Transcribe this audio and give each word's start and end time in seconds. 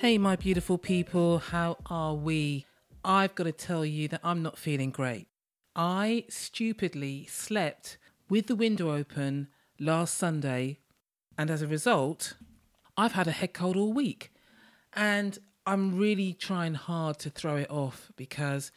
Hey, 0.00 0.16
my 0.16 0.36
beautiful 0.36 0.78
people, 0.78 1.38
how 1.38 1.76
are 1.86 2.14
we? 2.14 2.66
I've 3.04 3.34
got 3.34 3.44
to 3.44 3.52
tell 3.52 3.84
you 3.84 4.08
that 4.08 4.20
I'm 4.24 4.42
not 4.42 4.56
feeling 4.56 4.90
great. 4.90 5.29
I 5.74 6.24
stupidly 6.28 7.26
slept 7.26 7.98
with 8.28 8.46
the 8.46 8.56
window 8.56 8.92
open 8.92 9.48
last 9.78 10.14
Sunday, 10.14 10.78
and 11.38 11.50
as 11.50 11.62
a 11.62 11.66
result, 11.66 12.34
I've 12.96 13.12
had 13.12 13.28
a 13.28 13.32
head 13.32 13.54
cold 13.54 13.76
all 13.76 13.92
week. 13.92 14.32
And 14.92 15.38
I'm 15.66 15.96
really 15.96 16.32
trying 16.32 16.74
hard 16.74 17.18
to 17.20 17.30
throw 17.30 17.56
it 17.56 17.70
off 17.70 18.10
because 18.16 18.72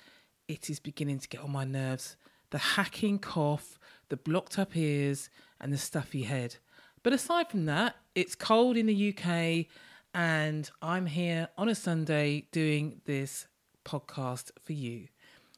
it 0.48 0.70
is 0.70 0.80
beginning 0.80 1.20
to 1.20 1.27
get 1.27 1.41
on 1.41 1.52
my 1.52 1.66
nerves. 1.66 2.16
The 2.52 2.58
hacking 2.59 3.20
cough, 3.20 3.80
the 4.10 4.18
blocked 4.18 4.60
up 4.60 4.76
ears, 4.77 5.30
and 5.60 5.73
the 5.73 5.77
stuffy 5.77 6.23
head. 6.23 6.57
But 7.02 7.13
aside 7.13 7.49
from 7.49 7.66
that, 7.66 7.96
it's 8.16 8.35
cold 8.35 8.77
in 8.77 8.85
the 8.85 9.16
UK 9.16 9.68
and 10.13 10.70
I'm 10.82 11.07
here 11.07 11.49
on 11.57 11.68
a 11.68 11.76
Sunday 11.76 12.48
doing 12.52 13.02
this 13.05 13.48
podcast 13.84 14.52
for 14.62 14.73
you. 14.73 15.07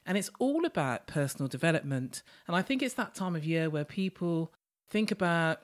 And 0.06 0.18
it's 0.18 0.30
all 0.40 0.66
about 0.66 1.08
personal 1.08 1.48
development. 1.48 2.22
And 2.48 2.56
I 2.56 2.62
think 2.62 2.84
it's 2.84 2.94
that 2.96 3.16
time 3.16 3.36
of 3.36 3.44
year 3.44 3.70
where 3.70 3.86
people 3.86 4.54
think 4.88 5.12
about 5.12 5.60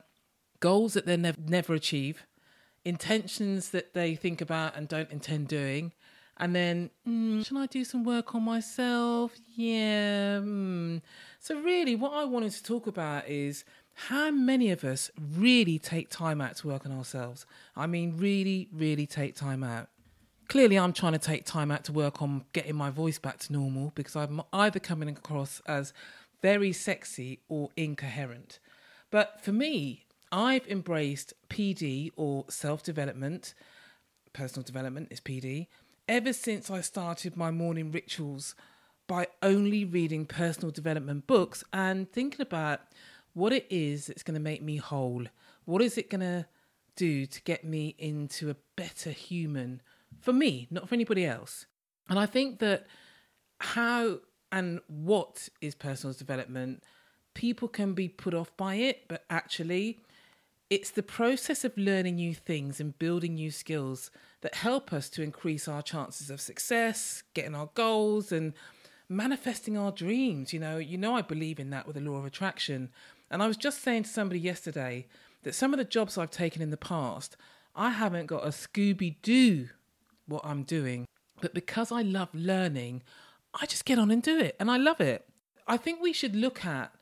goals 0.60 0.94
that 0.94 1.06
they 1.06 1.18
nev- 1.18 1.50
never 1.50 1.74
achieve, 1.74 2.26
intentions 2.84 3.70
that 3.70 3.94
they 3.94 4.16
think 4.16 4.42
about 4.42 4.76
and 4.76 4.88
don't 4.88 5.12
intend 5.12 5.48
doing. 5.48 5.94
And 6.38 6.56
then, 6.56 6.90
mm, 7.08 7.46
should 7.46 7.58
I 7.58 7.68
do 7.68 7.84
some 7.84 8.04
work 8.04 8.34
on 8.34 8.44
myself? 8.44 9.34
Yeah. 9.56 10.40
Mm. 10.40 11.02
So, 11.40 11.60
really, 11.62 11.96
what 11.96 12.14
I 12.14 12.24
wanted 12.24 12.52
to 12.54 12.64
talk 12.64 12.88
about 12.88 13.28
is 13.28 13.64
how 13.94 14.32
many 14.32 14.72
of 14.72 14.84
us 14.84 15.12
really 15.38 15.78
take 15.78 16.10
time 16.10 16.42
out 16.42 16.56
to 16.58 16.68
work 16.68 16.86
on 16.86 16.92
ourselves? 16.92 17.46
I 17.76 17.86
mean, 17.86 18.18
really, 18.18 18.70
really 18.74 19.06
take 19.06 19.36
time 19.36 19.64
out. 19.64 19.90
Clearly, 20.52 20.78
I'm 20.78 20.92
trying 20.92 21.14
to 21.14 21.18
take 21.18 21.46
time 21.46 21.72
out 21.72 21.86
to 21.86 21.94
work 21.94 22.22
on 22.22 22.44
getting 22.52 22.76
my 22.76 22.90
voice 22.90 23.18
back 23.18 23.40
to 23.40 23.54
normal 23.54 23.94
because 23.96 24.18
I'm 24.18 24.42
either 24.52 24.82
coming 24.82 25.08
across 25.08 25.62
as 25.66 25.94
very 26.42 26.74
sexy 26.74 27.40
or 27.48 27.70
incoherent. 27.78 28.60
But 29.12 29.40
for 29.42 29.54
me, 29.54 30.08
I've 30.30 30.68
embraced 30.68 31.34
PD 31.50 32.12
or 32.18 32.44
self 32.50 32.84
development, 32.84 33.54
personal 34.34 34.66
development 34.66 35.08
is 35.10 35.22
PD, 35.22 35.68
ever 36.10 36.34
since 36.34 36.70
I 36.70 36.82
started 36.82 37.38
my 37.38 37.50
morning 37.50 37.90
rituals 37.90 38.54
by 39.08 39.28
only 39.42 39.86
reading 39.86 40.26
personal 40.26 40.72
development 40.72 41.28
books 41.28 41.64
and 41.72 42.12
thinking 42.12 42.42
about 42.42 42.82
what 43.34 43.54
it 43.54 43.68
is 43.70 44.08
that's 44.08 44.24
going 44.24 44.34
to 44.36 44.42
make 44.42 44.62
me 44.62 44.76
whole. 44.76 45.28
What 45.64 45.82
is 45.82 45.98
it 45.98 46.10
going 46.10 46.20
to 46.20 46.46
do 46.98 47.26
to 47.26 47.42
get 47.44 47.64
me 47.64 47.96
into 47.98 48.50
a 48.50 48.58
better 48.76 49.12
human 49.12 49.82
for 50.22 50.34
me, 50.34 50.68
not 50.72 50.88
for 50.88 50.96
anybody 50.96 51.26
else? 51.26 51.66
And 52.10 52.18
I 52.20 52.26
think 52.26 52.60
that 52.60 52.86
how 53.60 54.20
and 54.52 54.82
what 54.88 55.50
is 55.62 55.76
personal 55.76 56.14
development, 56.14 56.84
people 57.34 57.68
can 57.68 57.94
be 57.94 58.08
put 58.08 58.34
off 58.34 58.56
by 58.58 58.76
it, 58.76 59.08
but 59.08 59.24
actually, 59.30 60.00
it's 60.70 60.92
the 60.92 61.04
process 61.04 61.64
of 61.64 61.78
learning 61.78 62.16
new 62.16 62.34
things 62.34 62.80
and 62.80 62.98
building 62.98 63.36
new 63.36 63.52
skills 63.52 64.12
that 64.42 64.56
help 64.56 64.94
us 64.94 65.10
to 65.10 65.24
increase 65.24 65.68
our 65.68 65.82
chances 65.82 66.30
of 66.30 66.42
success, 66.42 67.24
getting 67.34 67.56
our 67.56 67.70
goals, 67.76 68.32
and 68.32 68.54
manifesting 69.10 69.78
our 69.78 69.92
dreams. 69.92 70.54
You 70.54 70.60
know, 70.60 70.78
you 70.78 70.98
know, 70.98 71.16
I 71.16 71.22
believe 71.22 71.60
in 71.60 71.70
that 71.72 71.88
with 71.88 71.96
the 71.96 72.02
law 72.02 72.18
of 72.18 72.26
attraction. 72.26 72.90
And 73.30 73.44
I 73.44 73.48
was 73.48 73.58
just 73.58 73.82
saying 73.82 74.04
to 74.04 74.10
somebody 74.10 74.40
yesterday 74.40 75.08
that 75.44 75.56
some 75.56 75.74
of 75.74 75.78
the 75.78 75.86
jobs 75.86 76.18
I've 76.18 76.32
taken 76.32 76.62
in 76.62 76.70
the 76.70 76.78
past, 76.78 77.38
I 77.76 77.92
haven't 77.92 78.26
got 78.28 78.46
a 78.46 78.50
Scooby 78.50 79.16
Doo 79.22 79.70
what 80.28 80.46
I'm 80.46 80.64
doing. 80.64 81.06
But 81.42 81.54
because 81.54 81.92
I 81.92 82.02
love 82.02 82.30
learning, 82.34 83.04
I 83.54 83.66
just 83.66 83.86
get 83.86 84.00
on 84.00 84.12
and 84.12 84.22
do 84.22 84.40
it. 84.40 84.56
And 84.60 84.70
I 84.70 84.78
love 84.78 85.02
it. 85.02 85.28
I 85.68 85.78
think 85.78 86.02
we 86.02 86.14
should 86.14 86.36
look 86.36 86.66
at 86.66 86.94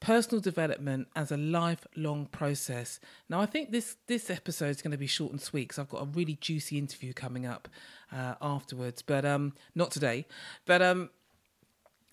personal 0.00 0.40
development 0.40 1.08
as 1.14 1.30
a 1.30 1.36
lifelong 1.36 2.26
process. 2.26 2.98
Now, 3.28 3.40
I 3.40 3.46
think 3.46 3.70
this 3.70 3.96
this 4.06 4.30
episode 4.30 4.70
is 4.70 4.82
going 4.82 4.92
to 4.92 4.98
be 4.98 5.06
short 5.06 5.32
and 5.32 5.40
sweet 5.40 5.68
because 5.68 5.78
I've 5.78 5.88
got 5.88 6.02
a 6.02 6.06
really 6.06 6.38
juicy 6.40 6.78
interview 6.78 7.12
coming 7.12 7.46
up 7.46 7.68
uh, 8.12 8.34
afterwards, 8.40 9.02
but 9.02 9.24
um, 9.24 9.52
not 9.74 9.90
today. 9.90 10.26
But 10.64 10.82
um, 10.82 11.10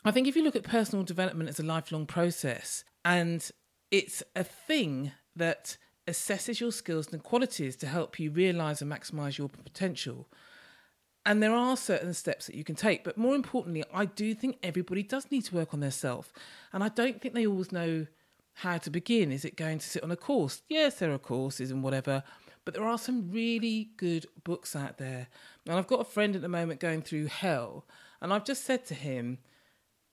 I 0.04 0.12
think 0.12 0.28
if 0.28 0.36
you 0.36 0.44
look 0.44 0.56
at 0.56 0.64
personal 0.64 1.04
development 1.04 1.50
as 1.50 1.60
a 1.60 1.64
lifelong 1.64 2.06
process, 2.06 2.84
and 3.04 3.50
it's 3.90 4.22
a 4.36 4.44
thing 4.44 5.14
that 5.36 5.78
assesses 6.08 6.60
your 6.60 6.72
skills 6.72 7.12
and 7.12 7.24
qualities 7.24 7.76
to 7.78 7.88
help 7.88 8.20
you 8.20 8.32
realize 8.32 8.82
and 8.82 8.92
maximize 8.92 9.38
your 9.38 9.50
potential. 9.50 10.28
And 11.28 11.44
there 11.44 11.54
are 11.54 11.76
certain 11.76 12.14
steps 12.14 12.46
that 12.46 12.56
you 12.56 12.64
can 12.64 12.76
take, 12.76 13.04
but 13.04 13.18
more 13.18 13.36
importantly, 13.36 13.84
I 13.94 14.06
do 14.06 14.34
think 14.34 14.60
everybody 14.64 15.04
does 15.04 15.30
need 15.30 15.44
to 15.44 15.56
work 15.56 15.74
on 15.74 15.82
their 15.82 15.92
self. 15.92 16.32
And 16.72 16.82
I 16.82 16.88
don't 16.88 17.22
think 17.22 17.34
they 17.34 17.46
always 17.46 17.74
know 17.74 18.08
how 18.54 18.78
to 18.78 18.90
begin. 18.90 19.34
Is 19.34 19.44
it 19.44 19.58
going 19.58 19.80
to 19.80 19.86
sit 19.86 20.04
on 20.04 20.10
a 20.10 20.16
course? 20.16 20.62
Yes, 20.70 21.00
there 21.00 21.12
are 21.12 21.20
courses 21.20 21.70
and 21.70 21.84
whatever, 21.84 22.24
but 22.64 22.76
there 22.76 22.88
are 22.88 22.98
some 22.98 23.30
really 23.30 23.90
good 23.98 24.26
books 24.46 24.74
out 24.74 25.00
there. 25.00 25.28
And 25.68 25.78
I've 25.78 25.86
got 25.86 26.00
a 26.00 26.06
friend 26.06 26.34
at 26.34 26.42
the 26.42 26.48
moment 26.48 26.80
going 26.80 27.02
through 27.02 27.26
hell, 27.26 27.86
and 28.22 28.34
I've 28.34 28.46
just 28.46 28.64
said 28.64 28.86
to 28.86 28.94
him, 28.94 29.40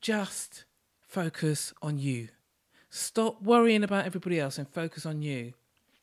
just 0.00 0.64
focus 1.00 1.72
on 1.80 2.00
you. 2.00 2.30
Stop 2.90 3.40
worrying 3.40 3.84
about 3.84 4.04
everybody 4.04 4.40
else 4.40 4.58
and 4.58 4.68
focus 4.68 5.06
on 5.06 5.22
you. 5.22 5.52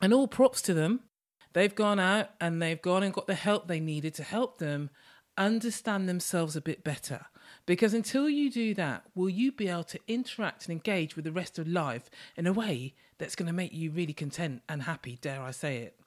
And 0.00 0.14
all 0.14 0.26
props 0.26 0.62
to 0.62 0.72
them. 0.72 1.00
They've 1.52 1.74
gone 1.74 2.00
out 2.00 2.30
and 2.40 2.60
they've 2.60 2.80
gone 2.80 3.02
and 3.02 3.12
got 3.12 3.26
the 3.26 3.34
help 3.34 3.66
they 3.66 3.80
needed 3.80 4.14
to 4.14 4.22
help 4.22 4.58
them 4.58 4.90
understand 5.36 6.08
themselves 6.08 6.56
a 6.56 6.60
bit 6.60 6.84
better. 6.84 7.26
Because 7.66 7.94
until 7.94 8.28
you 8.28 8.50
do 8.50 8.74
that, 8.74 9.04
will 9.14 9.28
you 9.28 9.52
be 9.52 9.68
able 9.68 9.84
to 9.84 10.00
interact 10.08 10.66
and 10.66 10.72
engage 10.72 11.16
with 11.16 11.24
the 11.24 11.32
rest 11.32 11.58
of 11.58 11.68
life 11.68 12.10
in 12.36 12.46
a 12.46 12.52
way 12.52 12.94
that's 13.18 13.36
going 13.36 13.46
to 13.46 13.52
make 13.52 13.72
you 13.72 13.90
really 13.90 14.12
content 14.12 14.62
and 14.68 14.82
happy, 14.82 15.18
dare 15.20 15.42
I 15.42 15.50
say 15.50 15.78
it? 15.78 15.98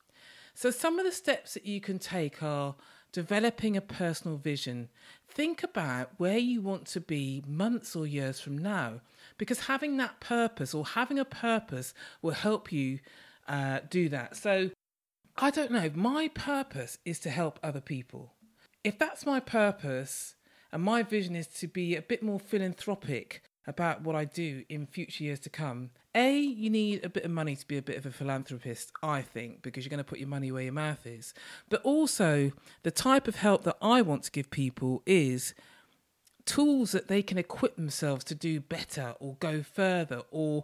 So, 0.53 0.71
some 0.71 0.99
of 0.99 1.05
the 1.05 1.11
steps 1.11 1.53
that 1.53 1.65
you 1.65 1.81
can 1.81 1.99
take 1.99 2.41
are 2.41 2.75
developing 3.11 3.75
a 3.75 3.81
personal 3.81 4.37
vision. 4.37 4.89
Think 5.27 5.63
about 5.63 6.11
where 6.17 6.37
you 6.37 6.61
want 6.61 6.85
to 6.87 7.01
be 7.01 7.43
months 7.47 7.95
or 7.95 8.05
years 8.07 8.39
from 8.39 8.57
now 8.57 9.01
because 9.37 9.67
having 9.67 9.97
that 9.97 10.19
purpose 10.19 10.73
or 10.73 10.85
having 10.85 11.19
a 11.19 11.25
purpose 11.25 11.93
will 12.21 12.31
help 12.31 12.71
you 12.71 12.99
uh, 13.47 13.79
do 13.89 14.09
that. 14.09 14.37
So, 14.37 14.71
I 15.37 15.51
don't 15.51 15.71
know, 15.71 15.91
my 15.93 16.29
purpose 16.29 16.97
is 17.03 17.19
to 17.19 17.29
help 17.29 17.59
other 17.61 17.81
people. 17.81 18.33
If 18.83 18.97
that's 18.97 19.25
my 19.25 19.39
purpose, 19.39 20.35
and 20.71 20.83
my 20.83 21.03
vision 21.03 21.35
is 21.35 21.47
to 21.47 21.67
be 21.67 21.95
a 21.95 22.01
bit 22.01 22.23
more 22.23 22.39
philanthropic 22.39 23.43
about 23.67 24.01
what 24.01 24.15
I 24.15 24.25
do 24.25 24.63
in 24.69 24.85
future 24.85 25.23
years 25.23 25.39
to 25.41 25.49
come. 25.49 25.89
A, 26.13 26.37
you 26.37 26.69
need 26.69 27.03
a 27.03 27.09
bit 27.09 27.25
of 27.25 27.31
money 27.31 27.55
to 27.55 27.67
be 27.67 27.77
a 27.77 27.81
bit 27.81 27.97
of 27.97 28.05
a 28.05 28.11
philanthropist, 28.11 28.91
I 29.01 29.21
think, 29.21 29.61
because 29.61 29.83
you're 29.83 29.89
going 29.89 29.97
to 29.97 30.03
put 30.03 30.19
your 30.19 30.27
money 30.27 30.51
where 30.51 30.63
your 30.63 30.73
mouth 30.73 31.05
is. 31.05 31.33
But 31.69 31.81
also, 31.83 32.51
the 32.83 32.91
type 32.91 33.27
of 33.27 33.37
help 33.37 33.63
that 33.63 33.77
I 33.81 34.01
want 34.01 34.23
to 34.23 34.31
give 34.31 34.51
people 34.51 35.01
is 35.05 35.53
tools 36.45 36.91
that 36.91 37.07
they 37.07 37.23
can 37.23 37.37
equip 37.37 37.75
themselves 37.75 38.23
to 38.25 38.35
do 38.35 38.59
better 38.59 39.15
or 39.19 39.35
go 39.39 39.63
further 39.63 40.21
or 40.29 40.63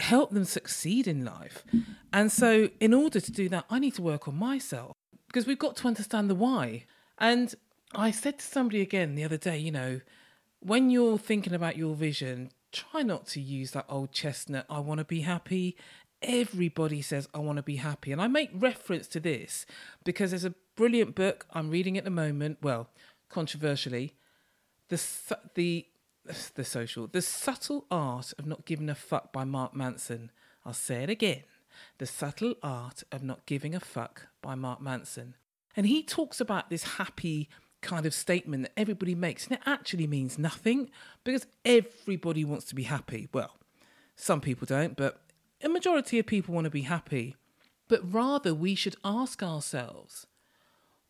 help 0.00 0.30
them 0.30 0.44
succeed 0.44 1.06
in 1.06 1.24
life. 1.24 1.64
And 2.12 2.30
so, 2.30 2.68
in 2.80 2.92
order 2.92 3.20
to 3.20 3.32
do 3.32 3.48
that, 3.50 3.64
I 3.70 3.78
need 3.78 3.94
to 3.94 4.02
work 4.02 4.28
on 4.28 4.36
myself 4.36 4.92
because 5.26 5.46
we've 5.46 5.58
got 5.58 5.76
to 5.76 5.88
understand 5.88 6.28
the 6.28 6.34
why. 6.34 6.84
And 7.18 7.54
I 7.94 8.10
said 8.10 8.38
to 8.38 8.44
somebody 8.44 8.80
again 8.80 9.14
the 9.14 9.24
other 9.24 9.36
day, 9.36 9.58
you 9.58 9.70
know, 9.70 10.00
when 10.60 10.90
you're 10.90 11.18
thinking 11.18 11.54
about 11.54 11.76
your 11.76 11.94
vision, 11.94 12.50
try 12.72 13.02
not 13.02 13.26
to 13.28 13.40
use 13.40 13.72
that 13.72 13.86
old 13.88 14.12
chestnut, 14.12 14.66
I 14.68 14.80
want 14.80 14.98
to 14.98 15.04
be 15.04 15.20
happy. 15.20 15.76
Everybody 16.22 17.02
says, 17.02 17.28
I 17.34 17.38
want 17.38 17.56
to 17.56 17.62
be 17.62 17.76
happy. 17.76 18.10
And 18.10 18.20
I 18.20 18.26
make 18.26 18.50
reference 18.54 19.06
to 19.08 19.20
this 19.20 19.66
because 20.04 20.30
there's 20.30 20.44
a 20.44 20.54
brilliant 20.74 21.14
book 21.14 21.46
I'm 21.52 21.70
reading 21.70 21.98
at 21.98 22.04
the 22.04 22.10
moment. 22.10 22.58
Well, 22.62 22.88
controversially, 23.28 24.14
the 24.88 25.00
the 25.54 25.86
the 26.54 26.64
social 26.64 27.06
the 27.06 27.22
subtle 27.22 27.84
art 27.90 28.32
of 28.38 28.46
not 28.46 28.64
giving 28.64 28.88
a 28.88 28.94
fuck 28.94 29.32
by 29.32 29.44
Mark 29.44 29.74
Manson. 29.74 30.30
I'll 30.64 30.72
say 30.72 31.02
it 31.02 31.10
again. 31.10 31.42
The 31.98 32.06
subtle 32.06 32.54
art 32.62 33.02
of 33.12 33.22
not 33.22 33.46
giving 33.46 33.74
a 33.74 33.80
fuck 33.80 34.28
by 34.40 34.54
Mark 34.54 34.80
Manson. 34.80 35.34
And 35.76 35.86
he 35.86 36.02
talks 36.02 36.40
about 36.40 36.70
this 36.70 36.84
happy 36.84 37.48
kind 37.82 38.06
of 38.06 38.14
statement 38.14 38.62
that 38.62 38.72
everybody 38.76 39.14
makes, 39.14 39.46
and 39.46 39.56
it 39.56 39.62
actually 39.66 40.06
means 40.06 40.38
nothing 40.38 40.90
because 41.24 41.46
everybody 41.64 42.44
wants 42.44 42.64
to 42.66 42.74
be 42.74 42.84
happy. 42.84 43.28
Well, 43.32 43.56
Some 44.16 44.40
people 44.40 44.66
don't, 44.66 44.96
but 44.96 45.20
a 45.62 45.68
majority 45.68 46.18
of 46.18 46.26
people 46.26 46.54
want 46.54 46.66
to 46.66 46.70
be 46.70 46.82
happy. 46.82 47.36
But 47.88 48.12
rather, 48.12 48.54
we 48.54 48.74
should 48.74 48.96
ask 49.04 49.42
ourselves 49.42 50.26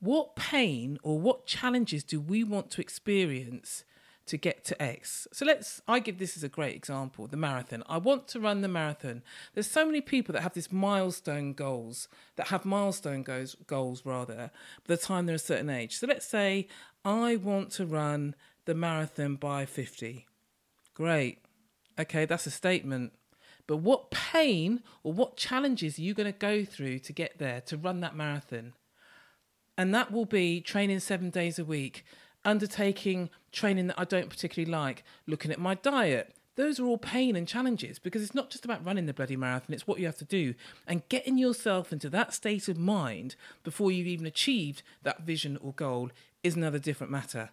what 0.00 0.36
pain 0.36 0.98
or 1.02 1.18
what 1.20 1.46
challenges 1.46 2.02
do 2.02 2.20
we 2.20 2.44
want 2.44 2.70
to 2.72 2.80
experience 2.80 3.84
to 4.26 4.36
get 4.36 4.64
to 4.64 4.82
X. 4.82 5.28
So 5.32 5.44
let's, 5.44 5.82
I 5.86 5.98
give 5.98 6.18
this 6.18 6.36
as 6.36 6.42
a 6.42 6.48
great 6.48 6.74
example 6.74 7.26
the 7.26 7.36
marathon. 7.36 7.82
I 7.88 7.98
want 7.98 8.28
to 8.28 8.40
run 8.40 8.62
the 8.62 8.68
marathon. 8.68 9.22
There's 9.52 9.70
so 9.70 9.84
many 9.84 10.00
people 10.00 10.32
that 10.32 10.42
have 10.42 10.54
this 10.54 10.72
milestone 10.72 11.52
goals, 11.52 12.08
that 12.36 12.48
have 12.48 12.64
milestone 12.64 13.22
goals, 13.22 13.56
goals 13.66 14.04
rather, 14.04 14.50
by 14.86 14.94
the 14.94 14.96
time 14.96 15.26
they're 15.26 15.36
a 15.36 15.38
certain 15.38 15.70
age. 15.70 15.96
So 15.96 16.06
let's 16.06 16.26
say 16.26 16.68
I 17.04 17.36
want 17.36 17.70
to 17.72 17.86
run 17.86 18.34
the 18.64 18.74
marathon 18.74 19.36
by 19.36 19.66
50. 19.66 20.26
Great. 20.94 21.38
Okay, 21.98 22.24
that's 22.24 22.46
a 22.46 22.50
statement. 22.50 23.12
But 23.66 23.78
what 23.78 24.10
pain 24.10 24.82
or 25.02 25.12
what 25.12 25.36
challenges 25.36 25.98
are 25.98 26.02
you 26.02 26.14
going 26.14 26.30
to 26.30 26.38
go 26.38 26.64
through 26.64 26.98
to 27.00 27.12
get 27.12 27.38
there, 27.38 27.60
to 27.62 27.76
run 27.76 28.00
that 28.00 28.16
marathon? 28.16 28.74
And 29.76 29.94
that 29.94 30.12
will 30.12 30.26
be 30.26 30.60
training 30.60 31.00
seven 31.00 31.30
days 31.30 31.58
a 31.58 31.64
week, 31.64 32.04
undertaking 32.44 33.30
training 33.52 33.86
that 33.88 33.98
I 33.98 34.04
don't 34.04 34.28
particularly 34.28 34.70
like, 34.70 35.04
looking 35.26 35.50
at 35.50 35.58
my 35.58 35.74
diet. 35.74 36.34
Those 36.56 36.78
are 36.78 36.86
all 36.86 36.98
pain 36.98 37.34
and 37.34 37.48
challenges 37.48 37.98
because 37.98 38.22
it's 38.22 38.34
not 38.34 38.50
just 38.50 38.64
about 38.64 38.84
running 38.84 39.06
the 39.06 39.12
bloody 39.12 39.36
marathon, 39.36 39.74
it's 39.74 39.86
what 39.86 39.98
you 39.98 40.06
have 40.06 40.18
to 40.18 40.24
do. 40.24 40.54
And 40.86 41.08
getting 41.08 41.36
yourself 41.36 41.92
into 41.92 42.08
that 42.10 42.32
state 42.32 42.68
of 42.68 42.78
mind 42.78 43.34
before 43.64 43.90
you've 43.90 44.06
even 44.06 44.26
achieved 44.26 44.82
that 45.02 45.22
vision 45.22 45.58
or 45.60 45.72
goal 45.72 46.10
is 46.44 46.54
another 46.54 46.78
different 46.78 47.10
matter. 47.10 47.50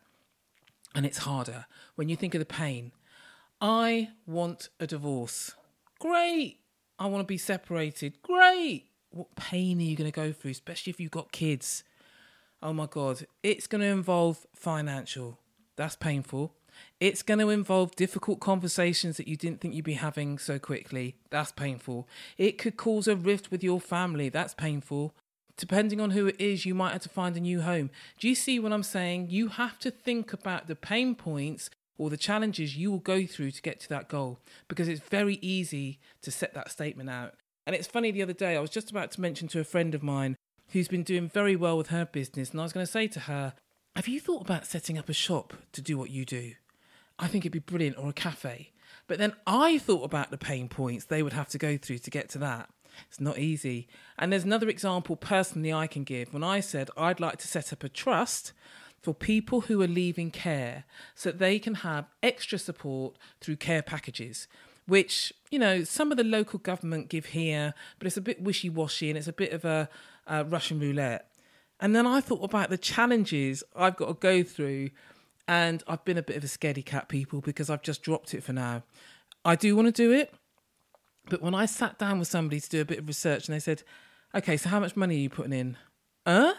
And 0.93 1.05
it's 1.05 1.19
harder 1.19 1.65
when 1.95 2.09
you 2.09 2.15
think 2.15 2.35
of 2.35 2.39
the 2.39 2.45
pain. 2.45 2.91
I 3.59 4.09
want 4.27 4.69
a 4.79 4.85
divorce. 4.85 5.55
Great. 5.99 6.59
I 6.99 7.07
want 7.07 7.21
to 7.21 7.27
be 7.27 7.37
separated. 7.37 8.21
Great. 8.21 8.85
What 9.09 9.35
pain 9.35 9.79
are 9.79 9.83
you 9.83 9.95
going 9.95 10.11
to 10.11 10.15
go 10.15 10.31
through, 10.31 10.51
especially 10.51 10.91
if 10.91 10.99
you've 10.99 11.11
got 11.11 11.31
kids? 11.31 11.83
Oh 12.63 12.73
my 12.73 12.85
God. 12.85 13.25
It's 13.41 13.67
going 13.67 13.81
to 13.81 13.87
involve 13.87 14.45
financial. 14.53 15.39
That's 15.77 15.95
painful. 15.95 16.53
It's 16.99 17.23
going 17.23 17.39
to 17.39 17.49
involve 17.49 17.95
difficult 17.95 18.39
conversations 18.39 19.17
that 19.17 19.27
you 19.27 19.35
didn't 19.35 19.61
think 19.61 19.73
you'd 19.73 19.85
be 19.85 19.93
having 19.93 20.37
so 20.37 20.59
quickly. 20.59 21.15
That's 21.31 21.51
painful. 21.51 22.07
It 22.37 22.57
could 22.57 22.77
cause 22.77 23.07
a 23.07 23.15
rift 23.15 23.49
with 23.49 23.63
your 23.63 23.81
family. 23.81 24.29
That's 24.29 24.53
painful. 24.53 25.15
Depending 25.57 25.99
on 25.99 26.11
who 26.11 26.27
it 26.27 26.39
is, 26.39 26.65
you 26.65 26.75
might 26.75 26.93
have 26.93 27.01
to 27.01 27.09
find 27.09 27.35
a 27.35 27.39
new 27.39 27.61
home. 27.61 27.89
Do 28.19 28.29
you 28.29 28.35
see 28.35 28.59
what 28.59 28.73
I'm 28.73 28.83
saying? 28.83 29.27
You 29.29 29.49
have 29.49 29.79
to 29.79 29.91
think 29.91 30.31
about 30.31 30.67
the 30.67 30.75
pain 30.75 31.15
points 31.15 31.69
or 31.97 32.09
the 32.09 32.17
challenges 32.17 32.77
you 32.77 32.89
will 32.91 32.99
go 32.99 33.25
through 33.25 33.51
to 33.51 33.61
get 33.61 33.79
to 33.81 33.89
that 33.89 34.07
goal 34.07 34.39
because 34.67 34.87
it's 34.87 35.01
very 35.01 35.39
easy 35.41 35.99
to 36.21 36.31
set 36.31 36.53
that 36.53 36.71
statement 36.71 37.09
out. 37.09 37.35
And 37.67 37.75
it's 37.75 37.87
funny, 37.87 38.11
the 38.11 38.23
other 38.23 38.33
day, 38.33 38.55
I 38.55 38.59
was 38.59 38.71
just 38.71 38.89
about 38.89 39.11
to 39.11 39.21
mention 39.21 39.47
to 39.49 39.59
a 39.59 39.63
friend 39.63 39.93
of 39.93 40.01
mine 40.01 40.35
who's 40.71 40.87
been 40.87 41.03
doing 41.03 41.29
very 41.29 41.55
well 41.55 41.77
with 41.77 41.87
her 41.87 42.05
business. 42.05 42.51
And 42.51 42.59
I 42.59 42.63
was 42.63 42.73
going 42.73 42.85
to 42.85 42.91
say 42.91 43.07
to 43.07 43.21
her, 43.21 43.53
Have 43.95 44.07
you 44.07 44.19
thought 44.19 44.41
about 44.41 44.65
setting 44.65 44.97
up 44.97 45.09
a 45.09 45.13
shop 45.13 45.53
to 45.73 45.81
do 45.81 45.97
what 45.97 46.09
you 46.09 46.25
do? 46.25 46.53
I 47.19 47.27
think 47.27 47.43
it'd 47.43 47.51
be 47.51 47.59
brilliant, 47.59 47.97
or 47.97 48.09
a 48.09 48.13
cafe. 48.13 48.71
But 49.07 49.19
then 49.19 49.33
I 49.45 49.77
thought 49.77 50.03
about 50.03 50.31
the 50.31 50.37
pain 50.37 50.69
points 50.69 51.05
they 51.05 51.23
would 51.23 51.33
have 51.33 51.49
to 51.49 51.57
go 51.57 51.77
through 51.77 51.99
to 51.99 52.09
get 52.09 52.29
to 52.29 52.37
that. 52.39 52.69
It's 53.07 53.19
not 53.19 53.37
easy. 53.37 53.87
And 54.17 54.31
there's 54.31 54.43
another 54.43 54.69
example 54.69 55.15
personally 55.15 55.73
I 55.73 55.87
can 55.87 56.03
give. 56.03 56.33
When 56.33 56.43
I 56.43 56.59
said 56.59 56.89
I'd 56.97 57.19
like 57.19 57.37
to 57.39 57.47
set 57.47 57.71
up 57.71 57.83
a 57.83 57.89
trust 57.89 58.53
for 59.01 59.13
people 59.13 59.61
who 59.61 59.81
are 59.81 59.87
leaving 59.87 60.31
care 60.31 60.83
so 61.15 61.31
they 61.31 61.57
can 61.59 61.75
have 61.75 62.05
extra 62.21 62.59
support 62.59 63.17
through 63.39 63.55
care 63.55 63.81
packages 63.81 64.47
which 64.87 65.31
you 65.49 65.59
know 65.59 65.83
some 65.83 66.11
of 66.11 66.17
the 66.17 66.23
local 66.23 66.59
government 66.59 67.09
give 67.09 67.27
here 67.27 67.73
but 67.97 68.07
it's 68.07 68.17
a 68.17 68.21
bit 68.21 68.41
wishy-washy 68.41 69.09
and 69.09 69.17
it's 69.17 69.27
a 69.27 69.33
bit 69.33 69.53
of 69.53 69.63
a, 69.63 69.89
uh, 70.27 70.43
Russian 70.47 70.79
roulette. 70.79 71.27
And 71.79 71.95
then 71.95 72.05
I 72.05 72.21
thought 72.21 72.43
about 72.43 72.69
the 72.69 72.77
challenges 72.77 73.63
I've 73.75 73.97
got 73.97 74.07
to 74.07 74.13
go 74.13 74.43
through. 74.43 74.91
And 75.47 75.83
I've 75.87 76.05
been 76.05 76.17
a 76.17 76.23
bit 76.23 76.37
of 76.37 76.43
a 76.43 76.47
scaredy 76.47 76.85
cat, 76.85 77.09
people, 77.09 77.41
because 77.41 77.69
I've 77.69 77.81
just 77.81 78.03
dropped 78.03 78.33
it 78.33 78.43
for 78.43 78.53
now. 78.53 78.83
I 79.43 79.55
do 79.55 79.75
want 79.75 79.87
to 79.87 79.91
do 79.91 80.11
it. 80.13 80.33
But 81.29 81.41
when 81.41 81.53
I 81.53 81.65
sat 81.65 81.97
down 81.97 82.19
with 82.19 82.27
somebody 82.27 82.59
to 82.59 82.69
do 82.69 82.81
a 82.81 82.85
bit 82.85 82.99
of 82.99 83.07
research 83.07 83.47
and 83.47 83.55
they 83.55 83.59
said, 83.59 83.83
okay, 84.35 84.57
so 84.57 84.69
how 84.69 84.79
much 84.79 84.95
money 84.95 85.15
are 85.15 85.19
you 85.19 85.29
putting 85.29 85.53
in? 85.53 85.77
Uh? 86.25 86.53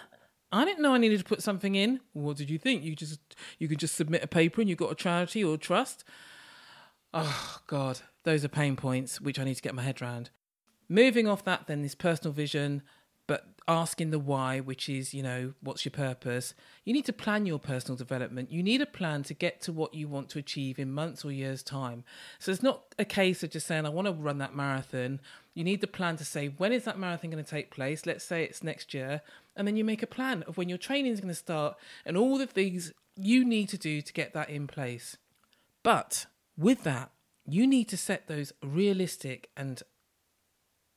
I 0.52 0.66
didn't 0.66 0.82
know 0.82 0.92
I 0.92 0.98
needed 0.98 1.18
to 1.18 1.24
put 1.24 1.42
something 1.42 1.74
in. 1.74 2.00
What 2.12 2.36
did 2.36 2.50
you 2.50 2.58
think? 2.58 2.82
You 2.82 2.94
just 2.94 3.20
you 3.58 3.68
could 3.68 3.78
just 3.78 3.94
submit 3.94 4.22
a 4.22 4.26
paper 4.26 4.60
and 4.60 4.68
you 4.68 4.76
got 4.76 4.92
a 4.92 4.94
charity 4.94 5.42
or 5.42 5.54
a 5.54 5.58
trust. 5.58 6.04
Oh 7.14 7.60
God, 7.66 8.00
those 8.24 8.44
are 8.44 8.48
pain 8.48 8.76
points 8.76 9.20
which 9.20 9.38
I 9.38 9.44
need 9.44 9.54
to 9.54 9.62
get 9.62 9.74
my 9.74 9.82
head 9.82 10.02
around. 10.02 10.28
Moving 10.90 11.26
off 11.26 11.42
that, 11.44 11.66
then 11.68 11.80
this 11.80 11.94
personal 11.94 12.34
vision, 12.34 12.82
but 13.26 13.46
asking 13.69 14.10
the 14.10 14.19
why, 14.19 14.60
which 14.60 14.88
is, 14.88 15.14
you 15.14 15.22
know, 15.22 15.54
what's 15.60 15.84
your 15.84 15.92
purpose? 15.92 16.54
You 16.84 16.92
need 16.92 17.04
to 17.06 17.12
plan 17.12 17.46
your 17.46 17.58
personal 17.58 17.96
development. 17.96 18.50
You 18.50 18.62
need 18.62 18.80
a 18.80 18.86
plan 18.86 19.22
to 19.24 19.34
get 19.34 19.60
to 19.62 19.72
what 19.72 19.94
you 19.94 20.08
want 20.08 20.28
to 20.30 20.38
achieve 20.38 20.78
in 20.78 20.92
months 20.92 21.24
or 21.24 21.30
years' 21.30 21.62
time. 21.62 22.04
So 22.38 22.50
it's 22.50 22.62
not 22.62 22.94
a 22.98 23.04
case 23.04 23.42
of 23.42 23.50
just 23.50 23.66
saying, 23.66 23.86
I 23.86 23.90
want 23.90 24.06
to 24.06 24.12
run 24.12 24.38
that 24.38 24.54
marathon. 24.54 25.20
You 25.54 25.64
need 25.64 25.80
the 25.80 25.86
plan 25.86 26.16
to 26.16 26.24
say, 26.24 26.48
when 26.48 26.72
is 26.72 26.84
that 26.84 26.98
marathon 26.98 27.30
going 27.30 27.44
to 27.44 27.50
take 27.50 27.70
place? 27.70 28.06
Let's 28.06 28.24
say 28.24 28.42
it's 28.42 28.64
next 28.64 28.92
year. 28.92 29.22
And 29.54 29.69
then 29.69 29.76
you 29.76 29.84
make 29.84 30.02
a 30.02 30.08
plan 30.08 30.42
of 30.44 30.56
when 30.56 30.69
your 30.69 30.78
training 30.78 31.12
is 31.12 31.20
going 31.20 31.28
to 31.28 31.34
start 31.34 31.76
and 32.04 32.16
all 32.16 32.38
the 32.38 32.46
things 32.46 32.92
you 33.16 33.44
need 33.44 33.69
to 33.69 33.78
do 33.78 34.00
to 34.00 34.12
get 34.12 34.34
that 34.34 34.50
in 34.50 34.66
place. 34.66 35.16
But 35.82 36.26
with 36.56 36.84
that, 36.84 37.12
you 37.46 37.66
need 37.66 37.88
to 37.88 37.96
set 37.96 38.28
those 38.28 38.52
realistic 38.62 39.50
and 39.56 39.82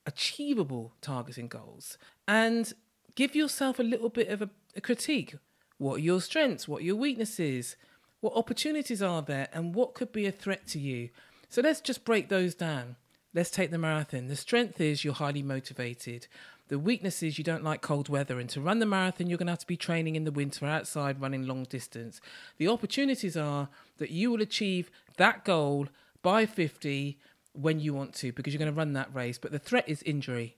achievable 0.06 0.92
targets 1.00 1.38
and 1.38 1.50
goals 1.50 1.98
and 2.26 2.72
give 3.14 3.34
yourself 3.34 3.78
a 3.78 3.82
little 3.82 4.08
bit 4.08 4.28
of 4.28 4.40
a, 4.40 4.50
a 4.76 4.80
critique. 4.80 5.34
What 5.78 5.96
are 5.96 6.00
your 6.00 6.20
strengths? 6.20 6.68
What 6.68 6.82
are 6.82 6.84
your 6.84 6.96
weaknesses? 6.96 7.76
What 8.20 8.34
opportunities 8.34 9.02
are 9.02 9.22
there? 9.22 9.48
And 9.52 9.74
what 9.74 9.94
could 9.94 10.12
be 10.12 10.26
a 10.26 10.32
threat 10.32 10.66
to 10.68 10.78
you? 10.78 11.10
So 11.48 11.60
let's 11.60 11.80
just 11.80 12.04
break 12.04 12.28
those 12.28 12.54
down. 12.54 12.96
Let's 13.34 13.50
take 13.50 13.70
the 13.70 13.78
marathon. 13.78 14.28
The 14.28 14.36
strength 14.36 14.80
is 14.80 15.04
you're 15.04 15.14
highly 15.14 15.42
motivated. 15.42 16.26
The 16.68 16.78
weakness 16.78 17.22
is 17.22 17.38
you 17.38 17.44
don't 17.44 17.62
like 17.62 17.82
cold 17.82 18.08
weather. 18.08 18.40
And 18.40 18.48
to 18.50 18.60
run 18.60 18.78
the 18.78 18.86
marathon, 18.86 19.28
you're 19.28 19.38
going 19.38 19.46
to 19.46 19.52
have 19.52 19.58
to 19.60 19.66
be 19.66 19.76
training 19.76 20.16
in 20.16 20.24
the 20.24 20.32
winter 20.32 20.66
outside 20.66 21.20
running 21.20 21.46
long 21.46 21.64
distance. 21.64 22.20
The 22.56 22.68
opportunities 22.68 23.36
are 23.36 23.68
that 23.98 24.10
you 24.10 24.30
will 24.30 24.42
achieve 24.42 24.90
that 25.18 25.44
goal 25.44 25.88
by 26.22 26.46
50 26.46 27.18
when 27.56 27.80
you 27.80 27.94
want 27.94 28.14
to 28.14 28.32
because 28.32 28.52
you're 28.52 28.58
going 28.58 28.72
to 28.72 28.76
run 28.76 28.92
that 28.94 29.14
race. 29.14 29.38
But 29.38 29.52
the 29.52 29.58
threat 29.58 29.88
is 29.88 30.02
injury. 30.02 30.56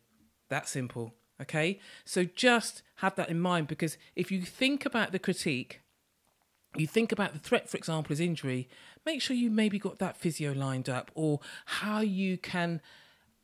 That 0.49 0.68
simple. 0.68 1.14
Okay. 1.40 1.78
So 2.04 2.25
just 2.25 2.82
have 2.96 3.14
that 3.16 3.28
in 3.28 3.40
mind 3.40 3.68
because 3.68 3.96
if 4.16 4.30
you 4.30 4.42
think 4.42 4.84
about 4.84 5.12
the 5.12 5.18
critique, 5.18 5.80
you 6.76 6.87
think 6.87 7.12
about 7.12 7.32
the 7.32 7.38
threat, 7.38 7.68
for 7.68 7.76
example, 7.76 8.12
is 8.12 8.20
injury, 8.20 8.68
make 9.06 9.22
sure 9.22 9.37
you 9.37 9.50
maybe 9.50 9.78
got 9.78 9.99
that 9.99 10.16
physio 10.16 10.52
lined 10.52 10.88
up 10.88 11.11
or 11.14 11.40
how 11.64 12.00
you 12.00 12.37
can 12.37 12.80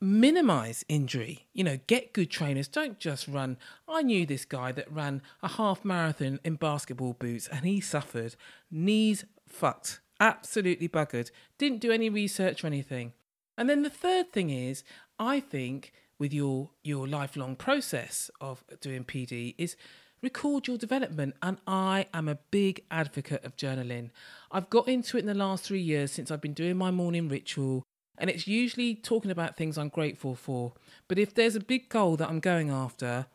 minimize 0.00 0.85
injury. 0.88 1.47
You 1.52 1.64
know, 1.64 1.78
get 1.87 2.12
good 2.12 2.31
trainers. 2.31 2.69
Don't 2.69 2.99
just 2.99 3.26
run. 3.26 3.57
I 3.88 4.02
knew 4.02 4.26
this 4.26 4.45
guy 4.45 4.73
that 4.73 4.93
ran 4.93 5.23
a 5.43 5.49
half 5.49 5.85
marathon 5.85 6.40
in 6.45 6.57
basketball 6.57 7.14
boots 7.14 7.49
and 7.49 7.64
he 7.64 7.81
suffered 7.81 8.37
knees 8.71 9.25
fucked, 9.47 10.00
absolutely 10.21 10.88
buggered. 10.88 11.31
Didn't 11.59 11.81
do 11.81 11.93
any 11.93 12.11
research 12.11 12.62
or 12.62 12.67
anything. 12.67 13.12
And 13.56 13.68
then 13.68 13.82
the 13.82 13.90
third 13.90 14.32
thing 14.32 14.50
is, 14.50 14.84
I 15.18 15.40
think 15.40 15.92
with 16.18 16.32
your 16.32 16.70
your 16.82 17.06
lifelong 17.06 17.56
process 17.56 18.30
of 18.40 18.64
doing 18.80 19.04
PD 19.04 19.54
is 19.58 19.76
record 20.23 20.66
your 20.66 20.78
development 20.78 21.34
and 21.42 21.58
I 21.66 22.06
am 22.14 22.28
a 22.28 22.38
big 22.50 22.82
advocate 22.90 23.44
of 23.44 23.56
journaling. 23.56 24.11
I've 24.50 24.70
got 24.70 24.88
into 24.88 25.16
it 25.18 25.20
in 25.20 25.26
the 25.26 25.34
last 25.34 25.64
3 25.64 25.78
years 25.78 26.12
since 26.12 26.30
I've 26.30 26.40
been 26.40 26.54
doing 26.54 26.76
my 26.76 26.90
morning 26.90 27.28
ritual 27.28 27.82
and 28.16 28.30
it's 28.30 28.46
usually 28.46 28.94
talking 28.94 29.30
about 29.30 29.56
things 29.56 29.76
I'm 29.76 29.88
grateful 29.88 30.34
for. 30.34 30.73
But 31.08 31.18
if 31.18 31.34
there's 31.34 31.56
a 31.56 31.61
big 31.61 31.88
goal 31.88 32.16
that 32.16 32.28
I'm 32.28 32.40
going 32.40 32.70
after, 32.70 33.26